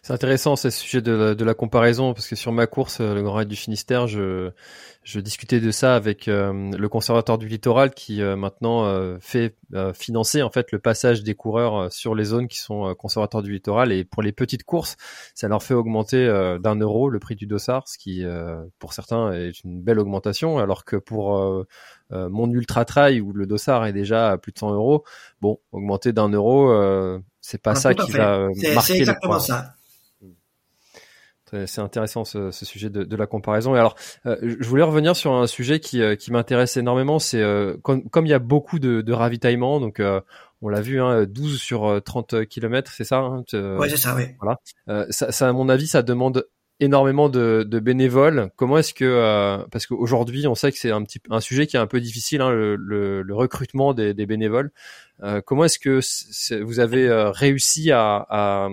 [0.02, 3.34] C'est intéressant ce sujet de, de, la comparaison parce que sur ma course, le Grand
[3.34, 4.50] Raid du Finistère, je,
[5.04, 9.56] je discutais de ça avec euh, le conservateur du littoral qui euh, maintenant euh, fait
[9.94, 13.90] financer en fait le passage des coureurs sur les zones qui sont conservateurs du littoral
[13.90, 14.96] et pour les petites courses,
[15.34, 16.26] ça leur fait augmenter
[16.60, 18.22] d'un euro le prix du dossard, ce qui
[18.78, 21.64] pour certains est une belle augmentation, alors que pour
[22.10, 25.04] mon ultra trail où le dossard est déjà à plus de 100 euros,
[25.40, 26.70] bon, augmenter d'un euro,
[27.40, 28.80] c'est pas ah, ça qui va marquer.
[28.82, 29.74] C'est exactement ça.
[31.66, 33.74] C'est intéressant ce, ce sujet de, de, la comparaison.
[33.74, 33.94] Et alors,
[34.26, 37.18] euh, je voulais revenir sur un sujet qui, euh, qui m'intéresse énormément.
[37.18, 40.00] C'est euh, comme, comme, il y a beaucoup de, de ravitaillement, donc
[40.62, 44.24] on l'a vu, hein, 12 sur 30 kilomètres, c'est ça hein, Oui, c'est ça, oui.
[44.40, 44.58] Voilà.
[45.10, 46.46] Ça, ça, à mon avis, ça demande
[46.82, 48.50] énormément de, bénévoles.
[48.56, 51.76] Comment est-ce que euh, parce qu'aujourd'hui on sait que c'est un petit un sujet qui
[51.76, 54.70] est un peu difficile, hein, le, recrutement des, bénévoles.
[55.22, 56.00] Euh, comment est-ce que
[56.62, 58.68] vous avez euh, réussi à,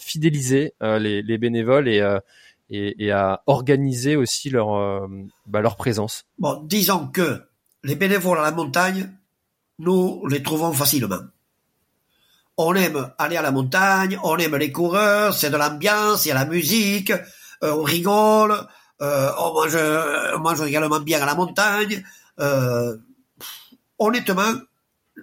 [0.00, 5.08] fidéliser les, les, bénévoles et, à organiser aussi leur
[5.46, 6.26] bah, leur présence?
[6.38, 7.42] Bon, disons que
[7.84, 9.10] les bénévoles à la montagne,
[9.78, 11.20] nous les trouvons facilement
[12.58, 16.32] on aime aller à la montagne, on aime les coureurs, c'est de l'ambiance, il y
[16.32, 17.12] a la musique,
[17.72, 18.52] on rigole,
[19.00, 19.76] euh, on, mange,
[20.40, 22.04] mange également bien à la montagne.
[22.38, 22.96] Euh,
[23.98, 24.52] honnêtement,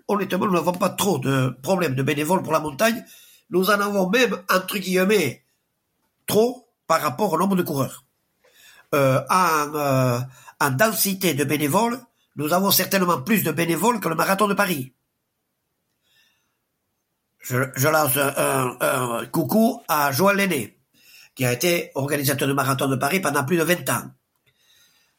[0.08, 3.04] honnêtement, nous n'avons pas trop de problèmes de bénévoles pour la montagne.
[3.50, 5.44] Nous en avons même, entre guillemets,
[6.28, 8.04] trop par rapport au nombre de coureurs.
[8.94, 10.20] en,
[10.60, 12.00] en densité de bénévoles,
[12.36, 14.94] nous avons certainement plus de bénévoles que le marathon de Paris
[17.44, 20.78] je, lance un, coucou à Joël Lenné,
[21.36, 24.12] qui a été organisateur du marathon de Paris pendant plus de 20 ans.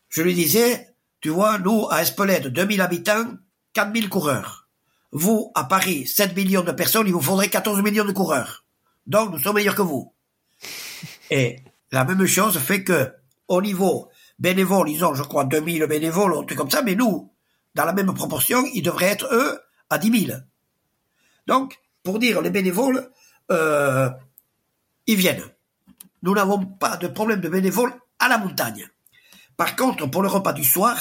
[0.09, 3.27] Je lui disais, tu vois, nous, à Espelette, 2000 habitants,
[3.73, 4.69] 4000 coureurs.
[5.11, 8.65] Vous, à Paris, 7 millions de personnes, il vous faudrait 14 millions de coureurs.
[9.07, 10.13] Donc, nous sommes meilleurs que vous.
[11.31, 11.61] Et
[11.93, 13.13] la même chose fait que,
[13.49, 14.09] au niveau
[14.39, 17.33] bénévole, ils ont, je crois, 2000 bénévoles, un truc comme ça, mais nous,
[17.75, 19.61] dans la même proportion, ils devraient être, eux,
[19.91, 20.39] à 10 000.
[21.47, 23.11] Donc, pour dire les bénévoles,
[23.51, 24.11] euh,
[25.07, 25.43] ils viennent.
[26.25, 28.89] Nous n'avons pas de problème de bénévoles à la montagne.
[29.59, 30.97] Par contre, pour le repas du soir,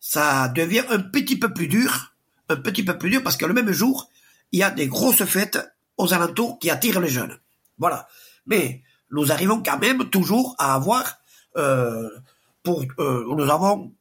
[0.00, 2.14] ça devient un petit peu plus dur,
[2.48, 4.08] un petit peu plus dur parce que le même jour,
[4.52, 5.58] il y a des grosses fêtes
[5.98, 7.38] aux alentours qui attirent les jeunes.
[7.76, 8.08] Voilà.
[8.46, 11.18] Mais nous arrivons quand même toujours à avoir,
[11.58, 12.08] euh,
[12.62, 13.92] pour, euh, nous avons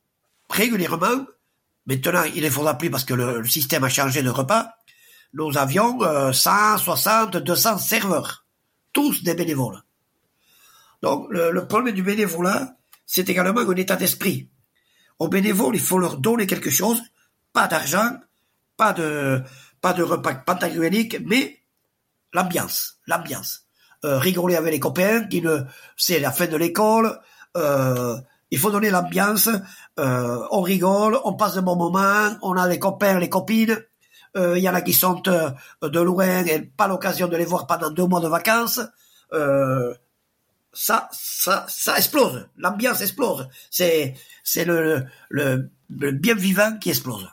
[0.49, 1.25] régulièrement,
[1.87, 4.69] maintenant il ne faudra plus parce que le système a changé de repas,
[5.33, 5.99] nous avions
[6.31, 8.45] 160, euh, 200 serveurs,
[8.93, 9.83] tous des bénévoles.
[11.03, 14.49] Donc, le, problème du bénévolat, c'est également un état d'esprit.
[15.19, 16.99] Aux bénévoles, il faut leur donner quelque chose,
[17.51, 18.09] pas d'argent,
[18.77, 19.43] pas de,
[19.81, 21.59] pas de repas pantagruélique, mais
[22.33, 23.67] l'ambiance, l'ambiance.
[24.05, 25.27] Euh, rigoler avec les copains,
[25.97, 27.19] c'est la fin de l'école,
[27.57, 28.17] euh,
[28.49, 29.49] il faut donner l'ambiance,
[29.99, 33.77] euh, on rigole, on passe de bons moments, on a les copains, les copines,
[34.37, 35.51] euh, il y en a qui sont euh,
[35.81, 38.79] de loin et pas l'occasion de les voir pendant deux mois de vacances.
[40.73, 42.47] Ça, ça, ça explose.
[42.57, 43.47] L'ambiance explose.
[43.69, 47.27] C'est, c'est le, le, le bien vivant qui explose.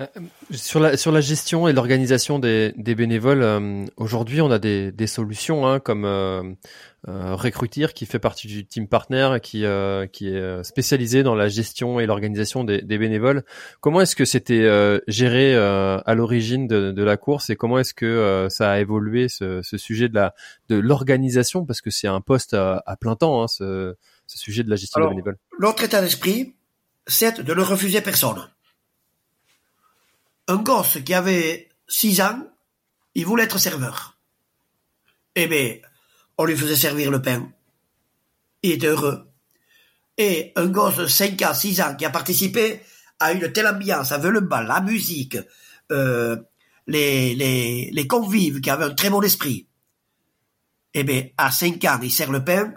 [0.00, 0.06] Euh,
[0.50, 4.92] sur la sur la gestion et l'organisation des, des bénévoles, euh, aujourd'hui on a des,
[4.92, 6.42] des solutions hein, comme euh,
[7.08, 9.64] euh, Recruiter qui fait partie du team partner qui
[10.12, 13.44] qui est spécialisé dans la gestion et l'organisation des, des bénévoles.
[13.80, 14.68] Comment est-ce que c'était
[15.06, 19.60] géré à l'origine de, de, la course et comment est-ce que ça a évolué ce,
[19.62, 20.34] ce, sujet de la
[20.68, 21.64] de l'organisation?
[21.64, 23.94] Parce que c'est un poste à, à plein temps hein, ce,
[24.26, 25.38] ce sujet de la gestion des bénévoles.
[25.58, 26.54] L'autre état d'esprit,
[27.06, 28.46] c'est de ne refuser personne
[30.50, 32.42] un gosse qui avait 6 ans,
[33.14, 34.18] il voulait être serveur.
[35.36, 35.76] Eh bien,
[36.38, 37.52] on lui faisait servir le pain.
[38.62, 39.30] Il était heureux.
[40.18, 42.80] Et un gosse de 5 ans, 6 ans qui a participé
[43.20, 45.38] à une telle ambiance avec le bal, la musique,
[45.92, 46.36] euh,
[46.88, 49.68] les, les, les convives qui avaient un très bon esprit.
[50.94, 52.74] Eh bien, à 5 ans, il sert le pain.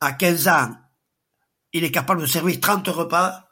[0.00, 0.76] À 15 ans,
[1.72, 3.48] il est capable de servir 30 repas.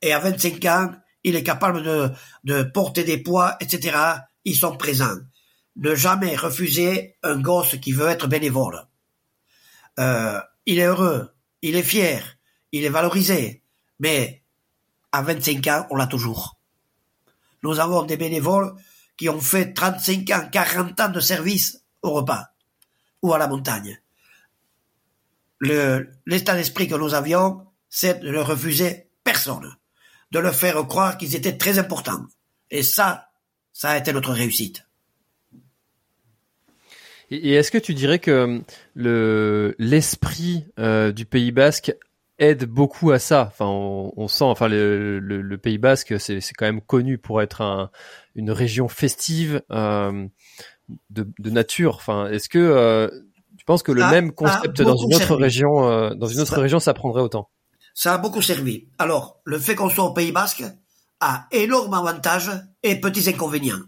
[0.00, 0.94] Et à 25 ans,
[1.24, 1.82] il est capable
[2.44, 3.98] de, porter des poids, etc.
[4.44, 5.18] Ils sont présents.
[5.76, 8.86] Ne jamais refuser un gosse qui veut être bénévole.
[9.98, 12.38] Euh, il est heureux, il est fier,
[12.72, 13.62] il est valorisé,
[13.98, 14.44] mais
[15.12, 16.58] à 25 ans, on l'a toujours.
[17.62, 18.74] Nous avons des bénévoles
[19.16, 22.48] qui ont fait 35 ans, 40 ans de service au repas
[23.22, 24.00] ou à la montagne.
[25.60, 29.74] L'état d'esprit que nous avions, c'est de ne refuser personne
[30.34, 32.26] de leur faire croire qu'ils étaient très importants.
[32.70, 33.28] Et ça,
[33.72, 34.84] ça a été notre réussite.
[37.30, 38.60] Et est-ce que tu dirais que
[38.94, 41.94] le l'esprit euh, du Pays Basque
[42.38, 43.48] aide beaucoup à ça?
[43.52, 47.90] Enfin, on, sent, enfin, le, Pays Basque, c'est quand même connu pour être un,
[48.34, 50.26] une région festive euh,
[51.10, 51.94] de, nature.
[51.94, 53.08] Enfin, est-ce que euh,
[53.56, 56.92] tu penses que le même concept dans une autre région, dans une autre région, ça
[56.92, 57.48] prendrait autant?
[57.94, 58.88] Ça a beaucoup servi.
[58.98, 60.64] Alors, le fait qu'on soit au Pays Basque
[61.20, 62.50] a énormément d'avantages
[62.82, 63.80] et petits inconvénients.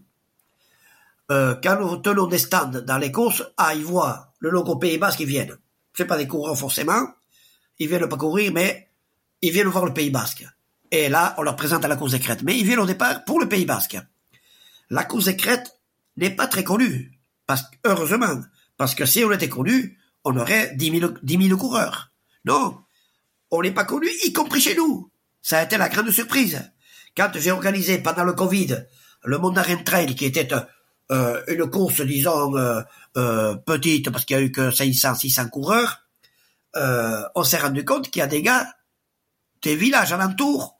[1.32, 4.96] Euh, quand nous tenons des stands dans les courses, ah, ils voient le logo Pays
[4.96, 5.58] Basque, ils viennent.
[5.92, 7.08] C'est pas des coureurs forcément,
[7.80, 8.88] ils viennent pas courir, mais
[9.42, 10.46] ils viennent voir le Pays Basque.
[10.92, 12.44] Et là, on leur présente à la course des crêtes.
[12.44, 13.98] Mais ils viennent au départ pour le Pays Basque.
[14.88, 15.80] La course des crêtes
[16.16, 17.18] n'est pas très connue.
[17.44, 18.40] Parce, heureusement.
[18.76, 22.12] Parce que si on était connu, on aurait 10 000, 10 000 coureurs.
[22.44, 22.85] Non
[23.56, 25.10] on n'est pas connu, y compris chez nous.
[25.42, 26.70] Ça a été la grande surprise.
[27.16, 28.86] Quand j'ai organisé pendant le Covid
[29.26, 30.48] le Mondarin Trail, qui était
[31.12, 32.80] euh, une course, disons, euh,
[33.16, 36.02] euh, petite, parce qu'il y a eu que 500, 600 coureurs,
[37.34, 38.66] on s'est rendu compte qu'il y a des gars
[39.62, 40.78] des villages alentours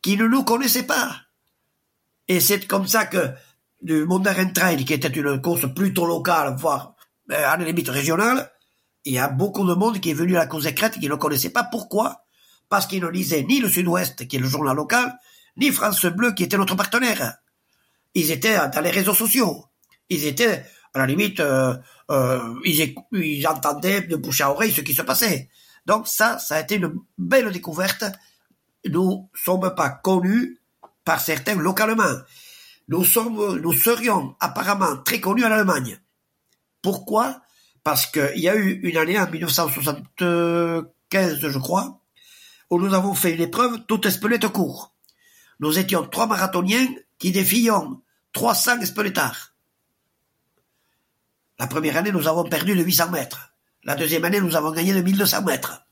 [0.00, 1.14] qui ne nous connaissaient pas.
[2.26, 3.32] Et c'est comme ça que
[3.82, 6.96] du Mondarin Trail, qui était une course plutôt locale, voire
[7.28, 8.50] à la limite régionale,
[9.06, 11.08] il y a beaucoup de monde qui est venu à la cause des crêtes qui
[11.08, 12.24] ne connaissait pas pourquoi.
[12.68, 15.16] Parce qu'il ne lisait ni le Sud-Ouest, qui est le journal local,
[15.56, 17.36] ni France Bleu, qui était notre partenaire.
[18.14, 19.66] Ils étaient dans les réseaux sociaux.
[20.08, 21.76] Ils étaient, à la limite, euh,
[22.10, 25.48] euh, ils, entendaient de bouche à oreille ce qui se passait.
[25.86, 28.04] Donc ça, ça a été une belle découverte.
[28.88, 30.60] Nous sommes pas connus
[31.04, 32.22] par certains localement.
[32.88, 36.00] Nous sommes, nous serions apparemment très connus en Allemagne.
[36.82, 37.40] Pourquoi?
[37.86, 42.00] Parce qu'il y a eu une année en 1975, je crois,
[42.68, 44.92] où nous avons fait une épreuve toute espelette court.
[45.60, 49.54] Nous étions trois marathoniens qui défions 300 espelettards.
[51.60, 53.52] La première année, nous avons perdu de 800 mètres.
[53.84, 55.86] La deuxième année, nous avons gagné de 1200 mètres.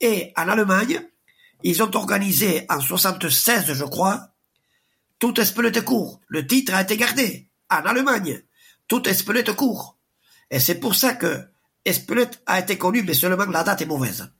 [0.00, 1.02] Et en Allemagne,
[1.62, 4.30] ils ont organisé en 76, je crois,
[5.18, 6.22] tout espelette court.
[6.28, 7.50] Le titre a été gardé.
[7.68, 8.40] En Allemagne,
[8.86, 9.97] tout espelette court.
[10.50, 11.42] Et c'est pour ça que
[11.84, 14.30] Espelette a été connu, mais seulement la date est mauvaise.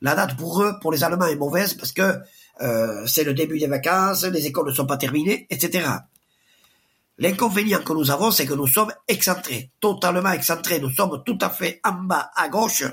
[0.00, 2.20] La date pour eux, pour les Allemands, est mauvaise parce que
[2.62, 5.88] euh, c'est le début des vacances, les écoles ne sont pas terminées, etc.
[7.18, 10.80] L'inconvénient que nous avons, c'est que nous sommes excentrés, totalement excentrés.
[10.80, 12.84] Nous sommes tout à fait en bas à gauche.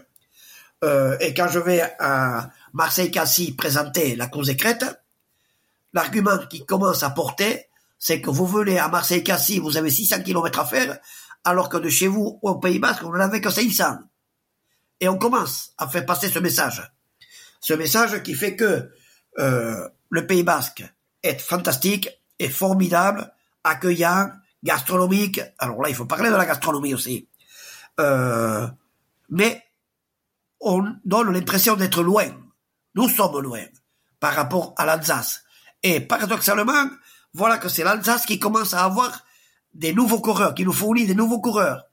[0.84, 4.86] Euh, et quand je vais à Marseille-Cassis présenter la cause crêtes,
[5.94, 7.68] l'argument qui commence à porter,
[7.98, 11.00] c'est que vous venez à Marseille-Cassis, vous avez 600 km à faire,
[11.48, 14.00] alors que de chez vous au Pays Basque, on n'en avait que 500.
[15.00, 16.92] Et on commence à faire passer ce message.
[17.62, 18.92] Ce message qui fait que
[19.40, 20.84] euh, le Pays Basque
[21.24, 23.32] est fantastique, est formidable,
[23.64, 24.30] accueillant,
[24.62, 25.40] gastronomique.
[25.58, 27.30] Alors là, il faut parler de la gastronomie aussi.
[28.02, 28.68] Euh,
[29.30, 29.64] mais
[30.60, 32.28] on donne l'impression d'être loin.
[32.96, 33.64] Nous sommes loin
[34.20, 35.44] par rapport à l'Alsace.
[35.82, 36.90] Et paradoxalement,
[37.34, 39.24] voilà que c'est l'Alsace qui commence à avoir
[39.78, 41.86] des nouveaux coureurs, qui nous fournit des nouveaux coureurs.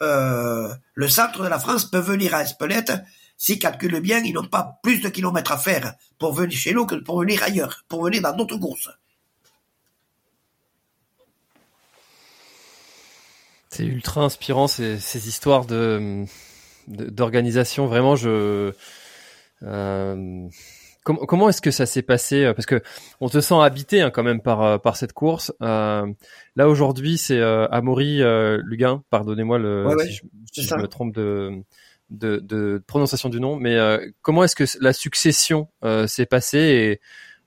[0.00, 2.92] Euh, le centre de la France peut venir à Espelette,
[3.36, 6.86] s'ils calculent bien, ils n'ont pas plus de kilomètres à faire pour venir chez nous
[6.86, 8.88] que pour venir ailleurs, pour venir dans d'autres courses.
[13.70, 15.66] C'est ultra inspirant ces, histoires
[16.88, 17.86] d'organisation.
[17.86, 18.72] Vraiment, je
[19.62, 20.48] euh,
[21.08, 22.82] comment, comment est-ce que ça s'est passé Parce que
[23.20, 25.52] on te sent habité hein, quand même par euh, par cette course.
[25.62, 26.06] Euh,
[26.54, 29.02] là aujourd'hui, c'est euh, Amaury euh, Luguin.
[29.08, 29.86] Pardonnez-moi le
[30.52, 31.62] si, je, me trompe de,
[32.10, 33.56] de, de prononciation du nom.
[33.56, 35.68] Mais euh, comment est-ce que la succession
[36.06, 37.00] s'est passée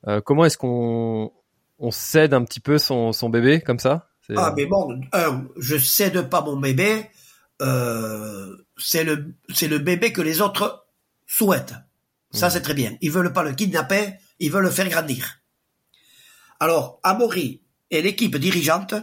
[0.07, 1.31] et comment est-ce qu'on
[1.77, 4.07] on cède un petit peu son, son bébé comme ça?
[4.37, 5.01] Ah, mais bon,
[5.57, 7.05] je cède pas mon bébé.
[7.61, 10.87] Euh, c'est le c'est le bébé que les autres
[11.27, 11.75] souhaitent.
[12.31, 12.97] Ça, c'est très bien.
[13.01, 15.41] Ils veulent pas le kidnapper, ils veulent le faire grandir.
[16.59, 18.93] Alors, Amaury et l'équipe dirigeante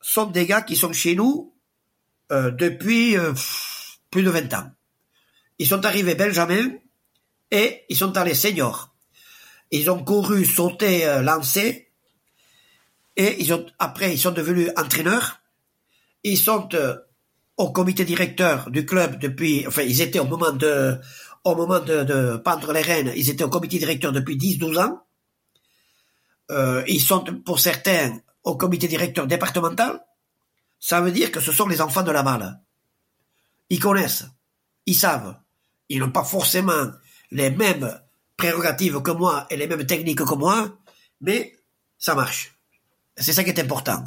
[0.00, 1.54] sont des gars qui sont chez nous
[2.30, 3.32] euh, depuis euh,
[4.10, 4.70] plus de 20 ans.
[5.58, 6.70] Ils sont arrivés Benjamin
[7.50, 8.94] et ils sont allés seniors.
[9.70, 11.92] Ils ont couru, sauté, euh, lancé
[13.16, 15.40] et ils ont, après, ils sont devenus entraîneurs.
[16.24, 16.68] Ils sont
[17.56, 20.98] au comité directeur du club depuis, enfin, ils étaient au moment de,
[21.44, 25.02] au moment de, de pendre les rênes, ils étaient au comité directeur depuis 10-12 ans.
[26.50, 30.00] Euh, ils sont, pour certains, au comité directeur départemental.
[30.80, 32.60] Ça veut dire que ce sont les enfants de la malle.
[33.70, 34.24] Ils connaissent,
[34.86, 35.36] ils savent.
[35.88, 36.92] Ils n'ont pas forcément
[37.30, 38.00] les mêmes
[38.36, 40.78] prérogatives que moi et les mêmes techniques que moi,
[41.20, 41.54] mais
[41.98, 42.54] ça marche.
[43.16, 44.04] C'est ça qui est important.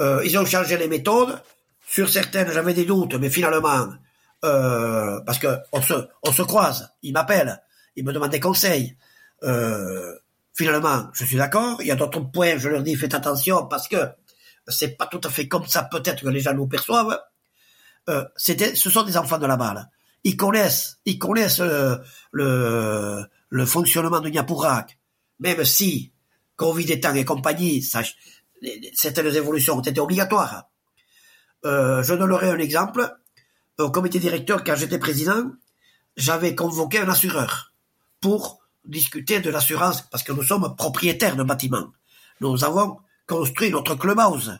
[0.00, 1.40] Euh, ils ont changé les méthodes.
[1.86, 3.88] Sur certaines, j'avais des doutes, mais finalement,
[4.44, 7.62] euh, parce que on se, croise, ils m'appellent,
[7.96, 8.96] ils me demandent des conseils.
[9.42, 10.14] Euh,
[10.52, 11.80] finalement, je suis d'accord.
[11.80, 13.96] Il y a d'autres points, je leur dis faites attention parce que
[14.68, 17.18] c'est pas tout à fait comme ça peut-être que les gens nous perçoivent.
[18.10, 19.88] Euh, c'était, ce sont des enfants de la balle.
[20.24, 21.60] Ils connaissent, ils connaissent
[22.32, 23.26] le,
[23.66, 24.98] fonctionnement de Niapourak,
[25.40, 26.12] même si
[26.56, 30.68] Covid étant et compagnie, certaines évolutions ont été obligatoires.
[31.62, 33.10] Je donnerai un exemple.
[33.78, 35.50] Au comité directeur, quand j'étais président,
[36.16, 37.72] j'avais convoqué un assureur
[38.20, 41.92] pour discuter de l'assurance, parce que nous sommes propriétaires de bâtiments.
[42.40, 44.52] Nous avons construit notre clubhouse,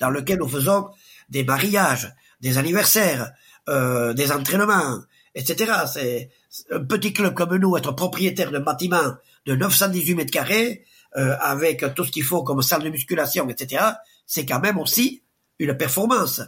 [0.00, 0.88] dans lequel nous faisons
[1.30, 3.32] des mariages, des anniversaires,
[3.70, 5.00] euh, des entraînements,
[5.34, 5.72] etc.
[5.90, 6.30] C'est
[6.70, 9.14] un petit club comme nous, être propriétaire d'un bâtiment
[9.46, 10.84] de 918 mètres carrés,
[11.16, 13.82] euh, avec tout ce qu'il faut comme salle de musculation, etc.,
[14.26, 15.22] c'est quand même aussi
[15.58, 16.42] une performance.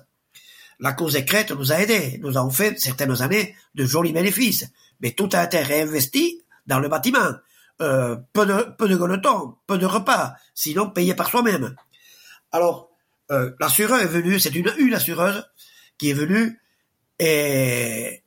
[0.80, 4.66] La cause écrète nous a aidés, nous avons fait certaines années de jolis bénéfices,
[5.00, 7.34] mais tout a été réinvesti dans le bâtiment.
[7.80, 8.96] Euh, peu de peu de
[9.66, 11.74] peu de repas, sinon payé par soi-même.
[12.52, 12.90] Alors,
[13.30, 15.44] euh, l'assureur est venu, c'est une, une assureuse
[15.96, 16.60] qui est venue
[17.18, 18.22] et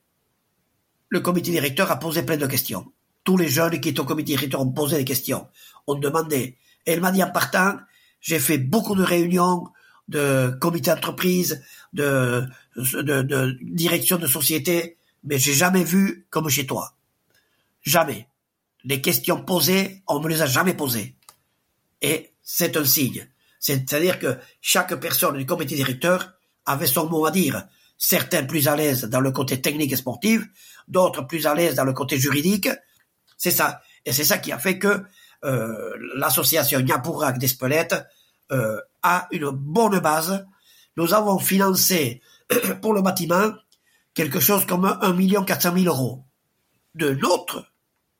[1.08, 2.92] le comité directeur a posé plein de questions
[3.24, 5.48] tous les jeunes qui étaient au comité directeur ont posé des questions,
[5.86, 6.58] ont demandé.
[6.86, 7.76] Et elle m'a dit en partant,
[8.20, 9.68] j'ai fait beaucoup de réunions
[10.08, 11.64] de comité d'entreprise,
[11.94, 16.94] de, direction de société, mais j'ai jamais vu comme chez toi.
[17.82, 18.28] Jamais.
[18.84, 21.16] Les questions posées, on me les a jamais posées.
[22.02, 23.26] Et c'est un signe.
[23.58, 26.34] C'est-à-dire que chaque personne du comité directeur
[26.66, 27.66] avait son mot à dire.
[27.96, 30.42] Certains plus à l'aise dans le côté technique et sportif,
[30.88, 32.68] d'autres plus à l'aise dans le côté juridique,
[33.38, 33.80] c'est ça.
[34.04, 35.02] Et c'est ça qui a fait que
[35.44, 37.94] euh, l'association Niapourak d'Espelette
[38.52, 40.46] euh, a une bonne base.
[40.96, 42.22] Nous avons financé
[42.82, 43.52] pour le bâtiment
[44.14, 46.24] quelque chose comme 1 400 000 euros
[46.94, 47.66] de notre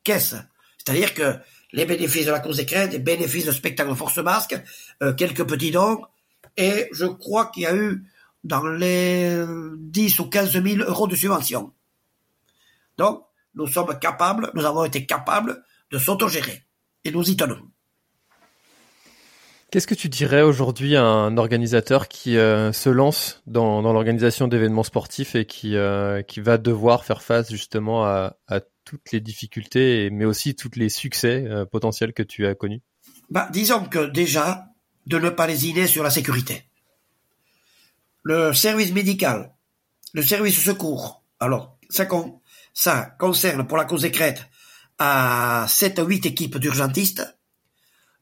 [0.02, 0.34] caisse.
[0.78, 1.36] C'est-à-dire que
[1.72, 4.60] les bénéfices de la cause des les bénéfices de spectacle Force Basque,
[5.02, 6.02] euh, quelques petits dons,
[6.56, 8.04] et je crois qu'il y a eu
[8.44, 9.44] dans les
[9.76, 11.72] 10 ou 15 000 euros de subvention.
[12.96, 16.64] Donc, nous sommes capables, nous avons été capables de s'autogérer.
[17.04, 17.60] Et nous y tenons.
[19.74, 24.84] Qu'est-ce que tu dirais aujourd'hui à un organisateur qui euh, se lance dans, l'organisation d'événements
[24.84, 28.36] sportifs et qui, euh, qui va devoir faire face justement à,
[28.84, 32.82] toutes les difficultés, mais aussi tous les succès euh, potentiels que tu as connus?
[33.30, 34.68] Bah, Disons que déjà,
[35.08, 36.62] de ne pas lésiner sur la sécurité.
[38.22, 39.56] le service médical,
[40.12, 41.24] le service secours.
[41.40, 42.06] Alors, ça,
[43.18, 44.46] concerne pour la cause crêtes
[45.00, 47.26] à 7 ou 8 équipes d'urgentistes,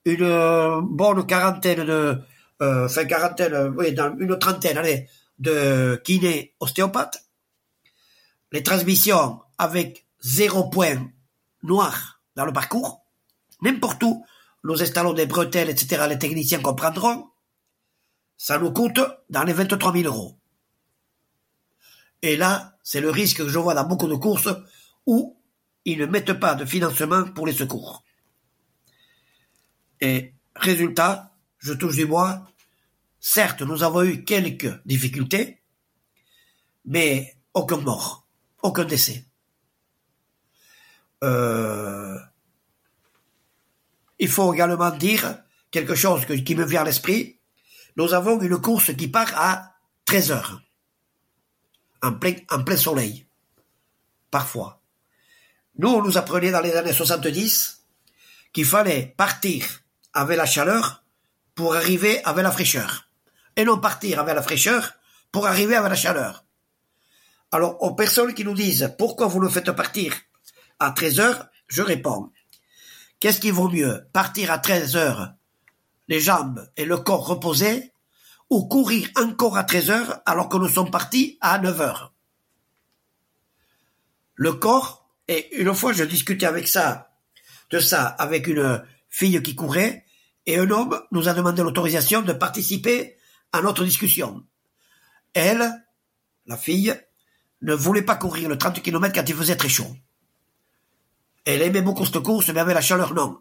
[0.05, 2.19] une bonne quarantaine de,
[2.61, 7.25] euh, enfin quarantaine, oui, dans une trentaine, allez, de kinés ostéopathes,
[8.53, 11.11] les transmissions avec zéro point
[11.63, 13.05] noir dans le parcours,
[13.63, 14.25] n'importe où,
[14.65, 17.29] nous installons des bretelles, etc., les techniciens comprendront,
[18.37, 19.01] ça nous coûte
[19.31, 20.37] dans les 23 000 euros.
[22.23, 24.49] Et là, c'est le risque que je vois dans beaucoup de courses
[25.07, 25.37] où
[25.85, 28.05] ils ne mettent pas de financement pour les secours.
[30.03, 32.45] Et résultat, je touche du bois,
[33.21, 35.63] certes, nous avons eu quelques difficultés,
[36.85, 38.27] mais aucun mort,
[38.63, 39.25] aucun décès.
[41.23, 42.19] Euh,
[44.19, 45.39] il faut également dire
[45.71, 47.39] quelque chose qui me vient à l'esprit.
[47.95, 49.77] Nous avons une course qui part à
[50.07, 50.63] 13 heures,
[52.03, 53.25] en plein, en plein soleil,
[54.33, 54.83] parfois.
[55.79, 57.85] Nous, on nous apprenait dans les années 70
[58.53, 59.82] qu'il fallait partir
[60.15, 61.05] avec la chaleur
[61.55, 63.09] pour arriver avec la fraîcheur.
[63.57, 64.95] Et non partir avec la fraîcheur
[65.31, 66.45] pour arriver avec la chaleur.
[67.51, 70.15] Alors, aux personnes qui nous disent pourquoi vous le faites partir
[70.79, 72.31] à 13 heures, je réponds.
[73.21, 74.07] Qu'est-ce qui vaut mieux?
[74.13, 75.35] Partir à 13 heures,
[76.09, 77.93] les jambes et le corps reposés,
[78.51, 82.15] ou courir encore à 13 heures alors que nous sommes partis à 9 heures?
[84.35, 87.13] Le corps, et une fois je discutais avec ça,
[87.71, 90.02] de ça, avec une fille qui courait,
[90.47, 93.17] et un homme nous a demandé l'autorisation de participer
[93.53, 94.45] à notre discussion.
[95.35, 95.71] Elle,
[96.47, 96.95] la fille,
[97.63, 99.97] ne voulait pas courir le 30 km quand il faisait très chaud.
[101.45, 103.39] Elle aimait beaucoup cette course, mais avec la chaleur, non.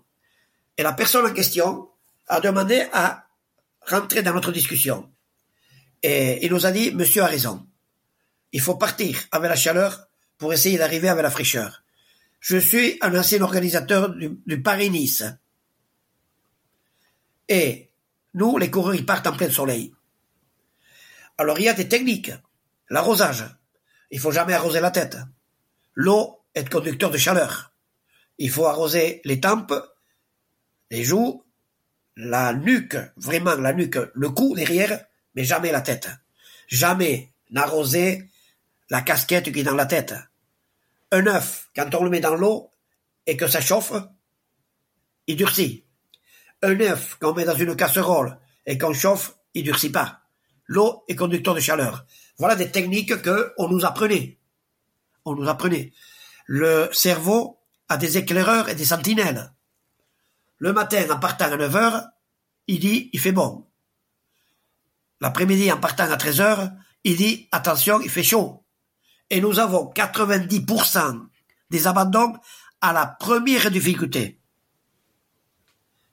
[0.77, 1.89] Et la personne en question
[2.27, 3.27] a demandé à
[3.87, 5.11] rentrer dans notre discussion.
[6.03, 7.67] Et il nous a dit, monsieur a raison.
[8.51, 11.83] Il faut partir avec la chaleur pour essayer d'arriver avec la fraîcheur.
[12.39, 15.23] Je suis un ancien organisateur du, Paris-Nice.
[17.51, 17.91] Et
[18.33, 19.93] nous, les coureurs, ils partent en plein soleil.
[21.37, 22.31] Alors il y a des techniques.
[22.89, 23.43] L'arrosage.
[24.09, 25.17] Il faut jamais arroser la tête.
[25.93, 27.73] L'eau est conducteur de chaleur.
[28.37, 29.73] Il faut arroser les tempes,
[30.91, 31.43] les joues,
[32.15, 36.09] la nuque, vraiment la nuque, le cou derrière, mais jamais la tête.
[36.69, 38.29] Jamais n'arroser
[38.89, 40.15] la casquette qui est dans la tête.
[41.11, 42.71] Un œuf, quand on le met dans l'eau
[43.27, 43.91] et que ça chauffe,
[45.27, 45.83] il durcit.
[46.63, 50.21] Un œuf qu'on met dans une casserole et qu'on chauffe, il durcit pas.
[50.67, 52.05] L'eau est conducteur de chaleur.
[52.37, 54.37] Voilà des techniques que on nous apprenait.
[55.25, 55.91] On nous apprenait.
[56.45, 57.59] Le cerveau
[57.89, 59.53] à des éclaireurs et des sentinelles.
[60.57, 62.03] Le matin, en partant à 9 heures,
[62.67, 63.67] il dit, il fait bon.
[65.19, 66.69] L'après-midi, en partant à 13 heures,
[67.03, 68.63] il dit, attention, il fait chaud.
[69.29, 71.27] Et nous avons 90%
[71.69, 72.33] des abandons
[72.81, 74.40] à la première difficulté.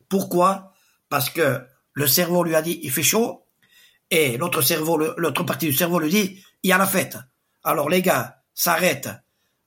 [0.09, 0.73] Pourquoi?
[1.09, 1.61] Parce que
[1.93, 3.47] le cerveau lui a dit, il fait chaud,
[4.11, 7.19] et l'autre cerveau, l'autre partie du cerveau lui dit, il y a la fête.
[7.63, 9.11] Alors les gars s'arrêtent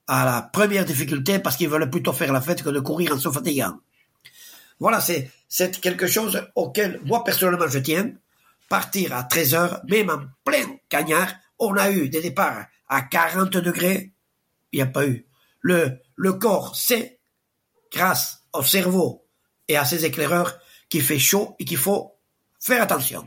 [0.06, 3.18] à la première difficulté parce qu'ils veulent plutôt faire la fête que de courir en
[3.18, 3.78] se fatiguant.
[4.80, 5.30] Voilà, c'est,
[5.80, 8.12] quelque chose auquel moi personnellement je tiens.
[8.68, 13.58] Partir à 13 heures, même en plein cagnard, on a eu des départs à 40
[13.58, 14.12] degrés,
[14.72, 15.26] il n'y a pas eu.
[15.60, 17.20] Le, le corps sait,
[17.92, 19.21] grâce au cerveau
[19.72, 20.58] et à ses éclaireurs,
[20.90, 22.12] qu'il fait chaud et qu'il faut
[22.60, 23.26] faire attention.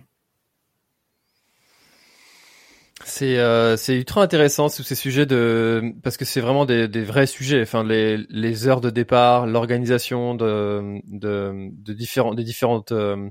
[3.04, 7.62] C'est euh, ultra intéressant tous ces sujets de parce que c'est vraiment des, vrais sujets.
[7.62, 13.30] Enfin les les heures de départ, l'organisation de de de des différentes euh,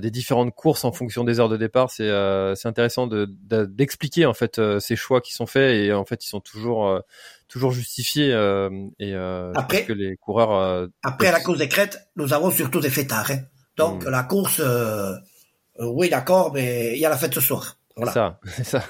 [0.00, 1.90] des différentes courses en fonction des heures de départ.
[1.90, 3.26] C'est euh, c'est intéressant de
[3.66, 6.86] d'expliquer en fait euh, ces choix qui sont faits et en fait ils sont toujours
[6.86, 7.00] euh,
[7.48, 8.30] toujours justifiés
[8.98, 9.14] et
[9.54, 13.30] après que les coureurs après à la course des crêtes nous avons surtout des fêtards.
[13.30, 13.40] Hein.
[13.76, 14.10] Donc hmm.
[14.10, 14.62] la course
[15.78, 17.78] oui d'accord mais il y a la fête ce soir.
[17.96, 18.12] Voilà.
[18.12, 18.82] Ça, c'est ça.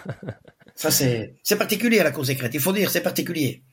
[0.76, 2.54] ça c'est, c'est particulier la course secrète.
[2.54, 3.64] Il faut dire, c'est particulier.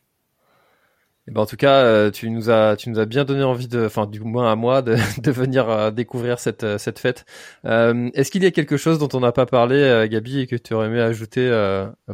[1.30, 3.43] Et eh ben en tout cas, euh, tu nous as, tu nous as bien donné
[3.43, 6.97] envie de, enfin du moins à moi, de, de venir euh, découvrir cette euh, cette
[6.97, 7.23] fête.
[7.65, 10.55] Euh, est-ce qu'il y a quelque chose dont on n'a pas parlé, Gabi, et que
[10.55, 11.47] tu aurais aimé ajouter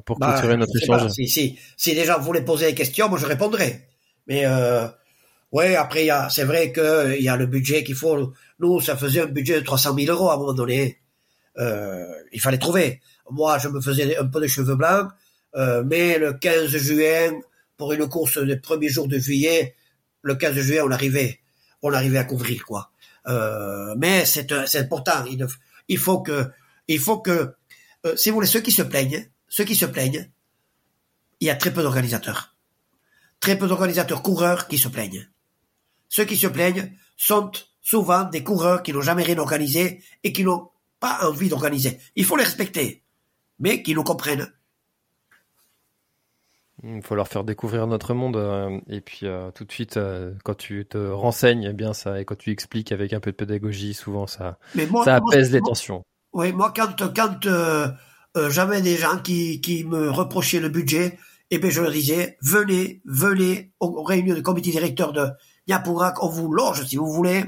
[0.03, 1.07] pour bah, clôturer notre échange?
[1.11, 3.87] Si si si les gens voulaient poser des questions, moi je répondrais.
[4.27, 4.85] Mais euh,
[5.53, 8.33] ouais, après c'est vrai que il y a le budget qu'il faut.
[8.59, 10.99] Nous, ça faisait un budget de 300 000 euros à un moment donné
[11.57, 12.99] il fallait trouver.
[13.31, 15.07] Moi, je me faisais un peu de cheveux blancs,
[15.85, 17.39] mais le 15 juin,
[17.77, 19.75] pour une course des premiers jours de juillet,
[20.21, 21.39] le 15 juillet, on arrivait,
[21.81, 22.91] on arrivait à couvrir quoi.
[23.27, 25.25] Euh, mais c'est important.
[25.25, 25.45] Il,
[25.87, 26.49] il faut que
[26.87, 27.55] il faut que
[28.05, 30.29] euh, si vous voulez, ceux qui se plaignent, ceux qui se plaignent,
[31.39, 32.55] il y a très peu d'organisateurs.
[33.39, 35.27] Très peu d'organisateurs coureurs qui se plaignent.
[36.07, 37.51] Ceux qui se plaignent sont
[37.81, 40.69] souvent des coureurs qui n'ont jamais rien organisé et qui n'ont
[40.99, 41.99] pas envie d'organiser.
[42.15, 43.03] Il faut les respecter,
[43.59, 44.51] mais qui nous comprennent.
[46.87, 50.33] Il faut leur faire découvrir notre monde euh, et puis euh, tout de suite euh,
[50.43, 53.35] quand tu te renseignes eh bien ça et quand tu expliques avec un peu de
[53.35, 54.59] pédagogie souvent ça
[55.03, 56.03] ça apaise les tensions.
[56.33, 57.39] Oui, moi quand quand
[58.49, 61.05] j'avais des gens qui qui me reprochaient le budget,
[61.49, 65.27] et eh bien je leur disais venez venez aux réunions du comité directeur de
[65.65, 67.43] Yapourak, on vous loge si vous voulez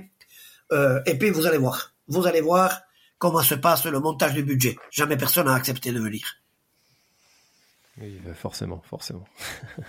[0.71, 2.81] et puis vous allez voir vous allez voir
[3.19, 4.77] comment se passe le montage du budget.
[4.89, 6.37] Jamais personne n'a accepté de venir.
[8.01, 9.25] Oui, bah, forcément, forcément.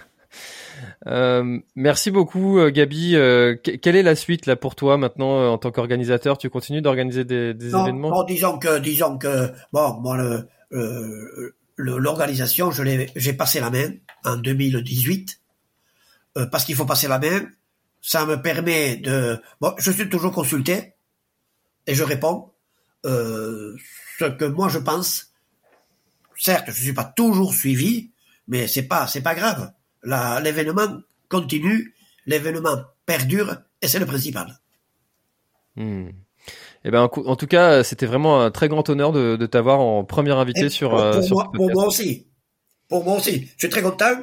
[1.07, 3.17] Euh, merci beaucoup, euh, Gabi.
[3.17, 6.39] Euh, quelle est la suite là pour toi maintenant en tant qu'organisateur?
[6.39, 8.11] Tu continues d'organiser des, des événements?
[8.11, 10.17] Bon, disons que, disons que, bon, moi
[10.71, 13.91] le, l'organisation, je l'ai, j'ai passé la main
[14.25, 15.41] en 2018
[16.53, 17.49] parce qu'il faut passer la main.
[18.01, 20.95] Ça me permet de, bon, je suis toujours consulté
[21.87, 22.53] et je réponds
[23.05, 25.28] ce que moi je pense
[26.39, 28.11] certes, je suis pas toujours suivi,
[28.47, 29.73] mais c'est pas, c'est pas grave.
[30.43, 31.95] l'événement continue,
[32.27, 34.59] l'événement perdure, et c'est le principal.
[35.77, 36.09] Hmm.
[36.85, 40.33] Eh ben, en tout cas, c'était vraiment un très grand honneur de, t'avoir en premier
[40.33, 40.91] invité sur.
[40.91, 42.27] Pour, euh, moi, pour moi aussi.
[42.89, 43.49] Pour moi aussi.
[43.57, 44.17] Je suis très content.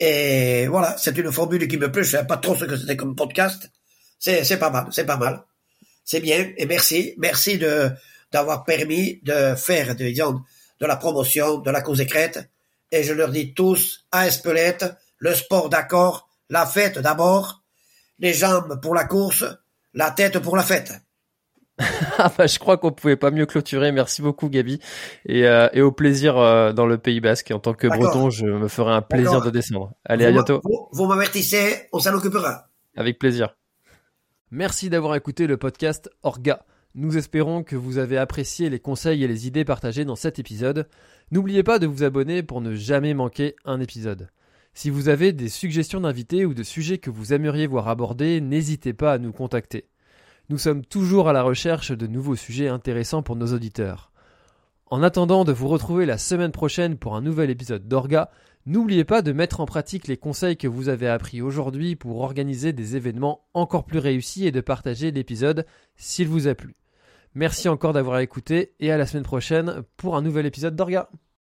[0.00, 2.02] Et voilà, c'est une formule qui me plaît.
[2.02, 3.70] Je sais pas trop ce que c'était comme podcast.
[4.18, 4.88] C'est, c'est pas mal.
[4.90, 5.44] C'est pas mal.
[6.04, 6.50] C'est bien.
[6.56, 7.14] Et merci.
[7.18, 7.88] Merci de,
[8.32, 10.40] d'avoir permis de faire, disons,
[10.82, 12.50] de la promotion de la cause écrète.
[12.90, 14.84] Et je leur dis tous, à Espelette,
[15.18, 17.62] le sport d'accord, la fête d'abord,
[18.18, 19.44] les jambes pour la course,
[19.94, 20.92] la tête pour la fête.
[22.18, 23.90] Ah bah, je crois qu'on pouvait pas mieux clôturer.
[23.90, 24.78] Merci beaucoup Gabi
[25.24, 27.50] et, euh, et au plaisir euh, dans le Pays Basque.
[27.50, 29.92] En tant que Breton, je me ferai un plaisir de descendre.
[30.04, 30.60] Allez, à bientôt.
[30.92, 32.68] Vous, m'avertissez, on s'en occupera.
[32.96, 33.56] Avec plaisir.
[34.50, 36.64] Merci d'avoir écouté le podcast Orga.
[36.94, 40.88] Nous espérons que vous avez apprécié les conseils et les idées partagées dans cet épisode.
[41.30, 44.28] N'oubliez pas de vous abonner pour ne jamais manquer un épisode.
[44.74, 48.92] Si vous avez des suggestions d'invités ou de sujets que vous aimeriez voir abordés, n'hésitez
[48.92, 49.86] pas à nous contacter.
[50.50, 54.12] Nous sommes toujours à la recherche de nouveaux sujets intéressants pour nos auditeurs.
[54.86, 58.30] En attendant de vous retrouver la semaine prochaine pour un nouvel épisode d'Orga,
[58.64, 62.72] N'oubliez pas de mettre en pratique les conseils que vous avez appris aujourd'hui pour organiser
[62.72, 65.66] des événements encore plus réussis et de partager l'épisode
[65.96, 66.81] s'il vous a plu.
[67.34, 71.08] Merci encore d'avoir écouté et à la semaine prochaine pour un nouvel épisode d'Orga.